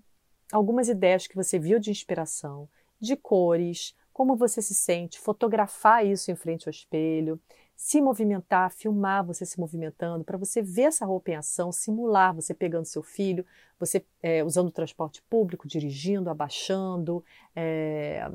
[0.52, 2.68] algumas ideias que você viu de inspiração,
[3.00, 7.40] de cores, como você se sente, fotografar isso em frente ao espelho,
[7.82, 12.54] se movimentar, filmar você se movimentando, para você ver essa roupa em ação, simular você
[12.54, 13.46] pegando seu filho,
[13.80, 17.24] você é, usando o transporte público, dirigindo, abaixando,
[17.56, 18.30] é,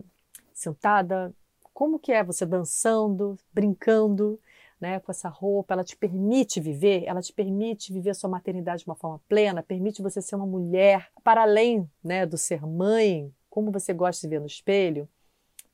[0.50, 1.30] sentada.
[1.74, 4.40] Como que é você dançando, brincando,
[4.80, 5.74] né, com essa roupa?
[5.74, 9.62] Ela te permite viver, ela te permite viver a sua maternidade de uma forma plena,
[9.62, 14.30] permite você ser uma mulher para além, né, do ser mãe, como você gosta de
[14.30, 15.06] ver no espelho.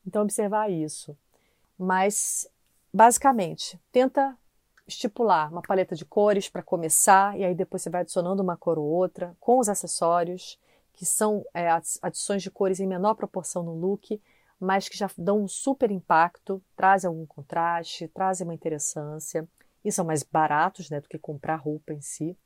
[0.04, 1.16] Então observar isso.
[1.78, 2.49] Mas
[2.92, 4.36] Basicamente, tenta
[4.86, 8.78] estipular uma paleta de cores para começar e aí depois você vai adicionando uma cor
[8.78, 10.58] ou outra com os acessórios,
[10.92, 11.68] que são é,
[12.02, 14.20] adições de cores em menor proporção no look,
[14.58, 19.48] mas que já dão um super impacto, trazem algum contraste, trazem uma interessância
[19.84, 22.36] e são mais baratos né, do que comprar roupa em si.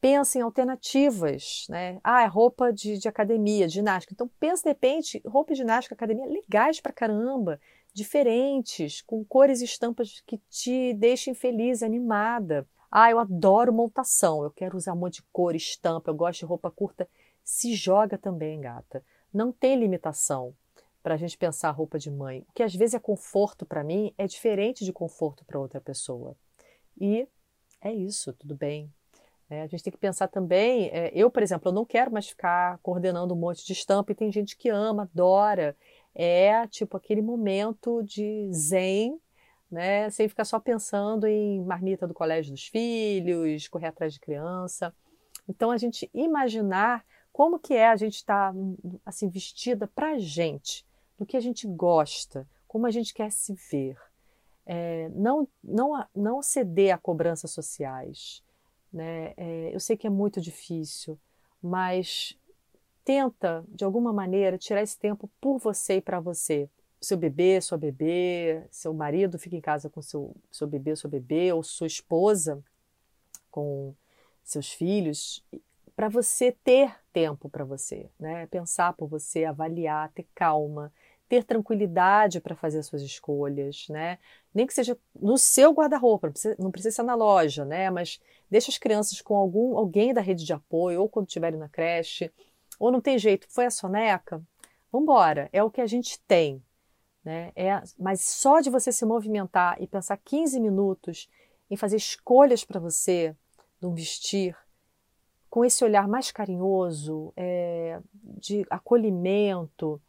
[0.00, 2.00] Pensa em alternativas, né?
[2.02, 4.12] Ah, é roupa de, de academia, de ginástica.
[4.12, 7.60] Então pensa de repente, roupa de ginástica, academia, legais pra caramba,
[7.92, 12.66] diferentes, com cores e estampas que te deixem feliz, animada.
[12.90, 16.44] Ah, eu adoro montação, eu quero usar um monte de cor, estampa, eu gosto de
[16.44, 17.08] roupa curta.
[17.42, 19.04] Se joga também, gata.
[19.32, 20.54] Não tem limitação
[21.02, 22.44] para a gente pensar roupa de mãe.
[22.48, 26.36] O que às vezes é conforto para mim é diferente de conforto para outra pessoa.
[27.00, 27.26] E
[27.80, 28.92] é isso, tudo bem.
[29.50, 30.88] É, a gente tem que pensar também.
[30.92, 34.14] É, eu, por exemplo, eu não quero mais ficar coordenando um monte de estampa e
[34.14, 35.76] tem gente que ama, adora.
[36.14, 39.18] É tipo aquele momento de zen,
[39.70, 40.10] né?
[40.10, 44.94] Sem ficar só pensando em marmita do colégio dos filhos, correr atrás de criança.
[45.48, 48.58] Então a gente imaginar como que é a gente estar tá,
[49.06, 50.84] assim vestida para a gente,
[51.18, 53.96] do que a gente gosta, como a gente quer se ver.
[54.66, 58.42] É, não, não, não ceder a cobranças sociais.
[58.92, 59.32] Né?
[59.36, 61.18] É, eu sei que é muito difícil,
[61.62, 62.38] mas
[63.04, 66.68] tenta, de alguma maneira, tirar esse tempo por você e para você.
[67.00, 71.52] Seu bebê, sua bebê, seu marido fica em casa com seu, seu bebê, sua bebê,
[71.52, 72.62] ou sua esposa
[73.50, 73.94] com
[74.42, 75.44] seus filhos,
[75.94, 78.46] para você ter tempo para você, né?
[78.46, 80.92] Pensar por você, avaliar, ter calma,
[81.28, 84.18] ter tranquilidade para fazer suas escolhas, né?
[84.54, 87.90] Nem que seja no seu guarda-roupa, não precisa, não precisa ser na loja, né?
[87.90, 91.68] Mas deixa as crianças com algum alguém da rede de apoio, ou quando estiverem na
[91.68, 92.30] creche,
[92.82, 94.42] ou não tem jeito, foi a soneca,
[94.90, 96.60] vambora, é o que a gente tem,
[97.24, 97.52] né?
[97.54, 101.28] É, mas só de você se movimentar e pensar 15 minutos
[101.70, 103.36] em fazer escolhas para você,
[103.80, 104.56] de um vestir,
[105.48, 110.02] com esse olhar mais carinhoso, é, de acolhimento,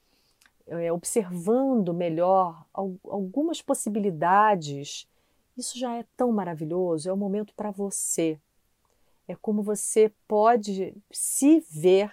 [0.65, 5.07] é, observando melhor algumas possibilidades,
[5.55, 7.07] isso já é tão maravilhoso.
[7.07, 8.39] É o momento para você.
[9.27, 12.11] É como você pode se ver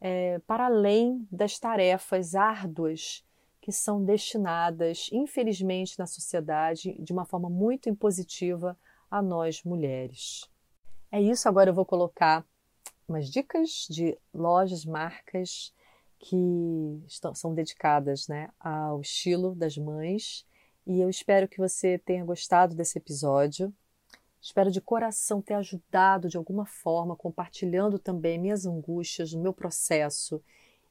[0.00, 3.24] é, para além das tarefas árduas
[3.60, 8.76] que são destinadas, infelizmente, na sociedade de uma forma muito impositiva
[9.10, 10.48] a nós mulheres.
[11.12, 12.46] É isso, agora eu vou colocar
[13.06, 15.74] umas dicas de lojas, marcas
[16.18, 20.46] que estão, são dedicadas né, ao estilo das mães.
[20.86, 23.74] E eu espero que você tenha gostado desse episódio.
[24.40, 30.42] Espero de coração ter ajudado de alguma forma, compartilhando também minhas angústias, o meu processo.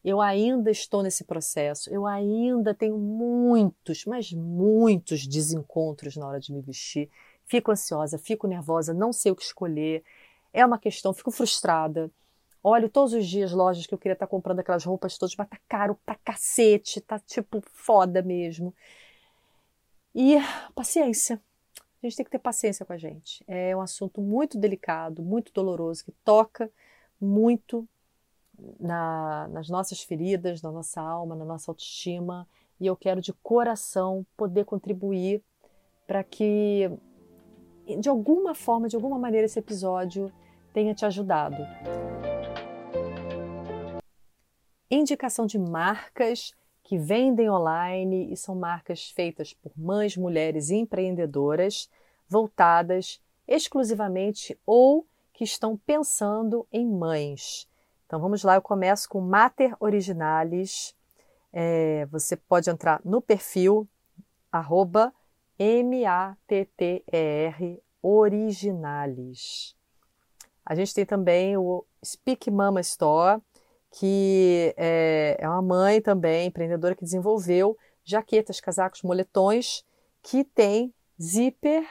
[0.04, 6.54] Eu ainda estou nesse processo, eu ainda tenho muitos, mas muitos desencontros na hora de
[6.54, 7.10] me vestir.
[7.46, 10.04] Fico ansiosa, fico nervosa, não sei o que escolher
[10.54, 12.12] é uma questão, fico frustrada.
[12.62, 15.58] Olho todos os dias lojas que eu queria estar comprando aquelas roupas todas, mas tá
[15.68, 18.74] caro pra cacete, tá tipo foda mesmo.
[20.14, 20.36] E
[20.76, 21.42] paciência.
[22.02, 23.44] A gente tem que ter paciência com a gente.
[23.48, 26.72] É um assunto muito delicado, muito doloroso, que toca
[27.20, 27.88] muito
[28.80, 32.48] na, nas nossas feridas, na nossa alma, na nossa autoestima.
[32.80, 35.44] E eu quero de coração poder contribuir
[36.08, 36.90] para que
[37.98, 40.32] de alguma forma, de alguma maneira, esse episódio
[40.74, 41.58] tenha te ajudado.
[44.92, 46.54] Indicação de marcas
[46.90, 51.88] que vendem online e são marcas feitas por mães, mulheres empreendedoras
[52.28, 57.70] voltadas exclusivamente ou que estão pensando em mães.
[58.08, 60.96] Então vamos lá, eu começo com Mater Originalis.
[61.54, 63.88] É, você pode entrar no perfil
[64.52, 65.14] arroba
[65.60, 66.24] M-A-T-T-E-R
[68.02, 69.76] Originalis.
[70.66, 73.40] A gente tem também o Speak Mama Store,
[73.92, 79.86] que é, é uma mãe também, empreendedora, que desenvolveu jaquetas, casacos, moletões
[80.22, 81.88] que tem zíper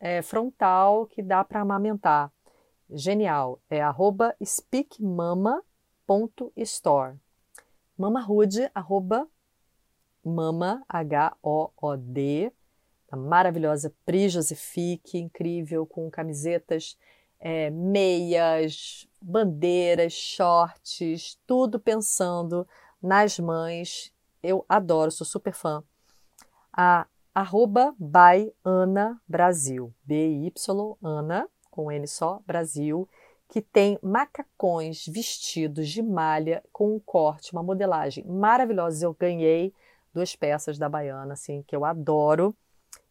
[0.00, 2.32] é, frontal que dá para amamentar.
[2.90, 3.60] Genial.
[3.70, 7.16] É arroba speakmama.store.
[7.96, 9.28] Mama Hood, arroba
[10.24, 12.52] mama, H-O-O-D,
[13.10, 16.96] a maravilhosa Pri Josefique, incrível, com camisetas,
[17.44, 22.66] é, meias, bandeiras, shorts, tudo pensando
[23.02, 24.14] nas mães.
[24.40, 25.82] Eu adoro, sou super fã.
[26.72, 30.52] A arroba by Ana Brasil, B-Y
[31.02, 33.08] Ana, com N só, Brasil,
[33.48, 39.04] que tem macacões vestidos de malha com um corte, uma modelagem maravilhosa.
[39.04, 39.74] Eu ganhei
[40.14, 42.54] duas peças da Baiana, assim, que eu adoro.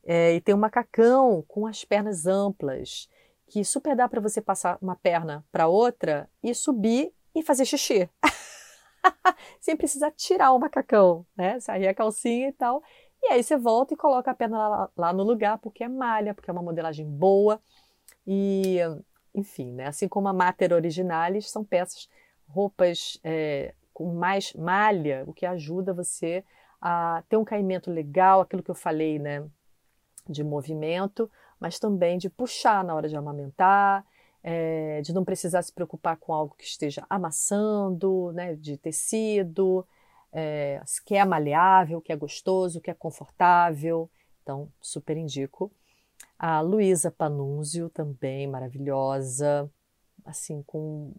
[0.04, 3.10] É, e tem um macacão com as pernas amplas,
[3.52, 8.10] que super dá para você passar uma perna para outra e subir e fazer xixi.
[9.60, 11.60] Sem precisar tirar o macacão, né?
[11.60, 12.82] Sair a calcinha e tal.
[13.22, 16.34] E aí você volta e coloca a perna lá, lá no lugar, porque é malha,
[16.34, 17.62] porque é uma modelagem boa.
[18.26, 18.78] E,
[19.36, 19.88] enfim, né?
[19.88, 22.08] Assim como a Mater Originalis, são peças,
[22.48, 26.42] roupas é, com mais malha, o que ajuda você
[26.82, 29.46] a ter um caimento legal, aquilo que eu falei, né?
[30.28, 31.30] de movimento,
[31.62, 34.04] mas também de puxar na hora de amamentar,
[34.44, 39.88] é, de não precisar se preocupar com algo que esteja amassando, né, de tecido,
[40.34, 44.10] é, que é maleável, que é gostoso, que é confortável.
[44.42, 45.72] Então, super indico.
[46.40, 49.70] A Luísa Panunzio também maravilhosa,
[50.26, 51.14] assim com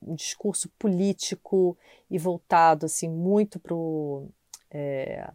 [0.00, 1.76] um discurso político
[2.08, 3.74] e voltado assim muito para
[4.70, 5.28] é,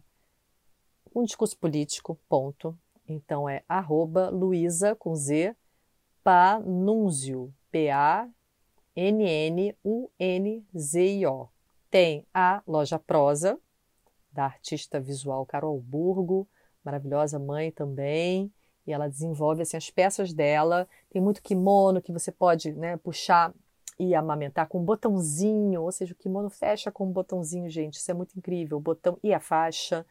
[1.14, 2.76] um discurso político, ponto.
[3.08, 5.54] Então é arroba Luísa com Z
[6.24, 8.28] Panunzio, P-A-N-N-U-N-Z-I-O.
[11.88, 13.58] Tem a Loja Prosa,
[14.32, 16.48] da artista visual Carol Burgo,
[16.84, 18.52] maravilhosa mãe também,
[18.86, 20.88] e ela desenvolve assim, as peças dela.
[21.10, 23.52] Tem muito kimono que você pode né, puxar
[23.98, 28.10] e amamentar com um botãozinho, ou seja, o kimono fecha com um botãozinho, gente, isso
[28.10, 28.76] é muito incrível.
[28.76, 30.04] O botão e a faixa.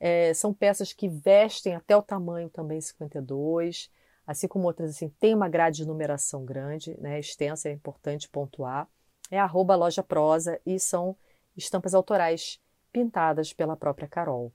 [0.00, 3.90] É, são peças que vestem até o tamanho também 52,
[4.26, 8.88] assim como outras assim, tem uma grade de numeração grande, né, extensa, é importante pontuar.
[9.30, 11.16] É arroba loja prosa e são
[11.56, 12.60] estampas autorais
[12.92, 14.52] pintadas pela própria Carol.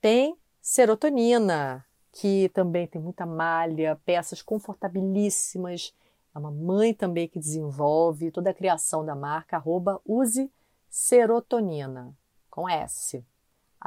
[0.00, 5.94] Tem serotonina, que também tem muita malha, peças confortabilíssimas.
[6.34, 10.50] É uma mãe também que desenvolve toda a criação da marca, arroba use
[10.88, 12.16] serotonina,
[12.50, 13.24] com S.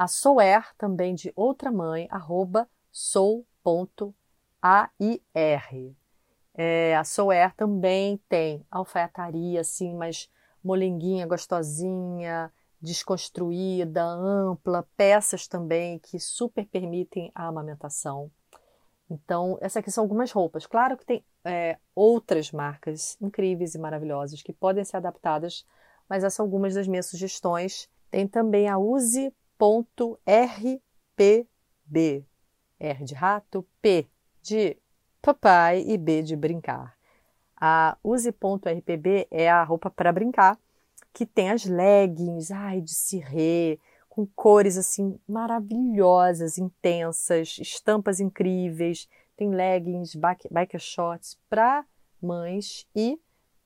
[0.00, 4.14] A Souer, também de outra mãe, arroba sou.air.
[6.54, 10.30] É, a Souer também tem alfaiataria, assim, mas
[10.64, 18.30] molenguinha, gostosinha, desconstruída, ampla, peças também que super permitem a amamentação.
[19.10, 20.66] Então, essas aqui são algumas roupas.
[20.66, 25.66] Claro que tem é, outras marcas incríveis e maravilhosas que podem ser adaptadas,
[26.08, 27.86] mas essas são algumas das minhas sugestões.
[28.10, 28.78] Tem também a
[29.60, 30.80] use.rpb.
[32.78, 34.08] R de rato, P
[34.42, 34.76] de
[35.20, 36.96] papai e B de brincar.
[37.54, 40.58] A use.rpb é a roupa para brincar
[41.12, 49.06] que tem as leggings, ai, de cirrê, com cores assim maravilhosas, intensas, estampas incríveis.
[49.36, 50.14] Tem leggings,
[50.50, 51.84] biker shorts para
[52.22, 53.20] mães e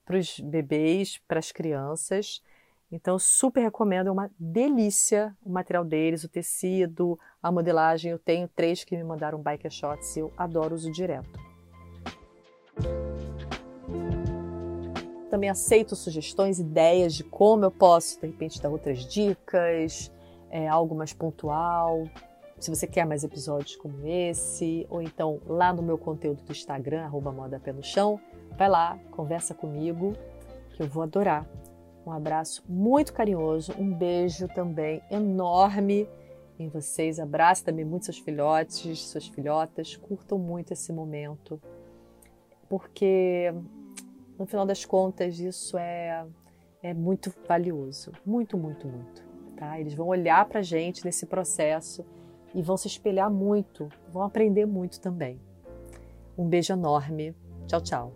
[0.05, 2.43] para os bebês, para as crianças.
[2.95, 8.13] Então, super recomendo, é uma delícia o material deles, o tecido, a modelagem.
[8.13, 11.29] Eu tenho três que me mandaram biker shorts e eu adoro uso direto.
[15.29, 20.13] também aceito sugestões, ideias de como eu posso, de repente, dar outras dicas,
[20.49, 22.05] é, algo mais pontual.
[22.61, 27.03] Se você quer mais episódios como esse, ou então lá no meu conteúdo do Instagram,
[27.03, 28.21] arroba moda pé no chão,
[28.57, 30.13] vai lá, conversa comigo,
[30.77, 31.45] que eu vou adorar.
[32.07, 36.09] Um abraço muito carinhoso, um beijo também enorme
[36.59, 37.19] em vocês.
[37.19, 39.97] Abraço também muito seus filhotes, suas filhotas.
[39.97, 41.61] Curtam muito esse momento,
[42.69, 43.53] porque
[44.39, 46.27] no final das contas, isso é,
[46.83, 48.13] é muito valioso.
[48.25, 49.25] Muito, muito, muito.
[49.57, 49.79] Tá?
[49.79, 52.05] Eles vão olhar para a gente nesse processo
[52.55, 55.41] e vão se espelhar muito, vão aprender muito também.
[56.37, 57.35] Um beijo enorme.
[57.67, 58.13] Tchau, tchau.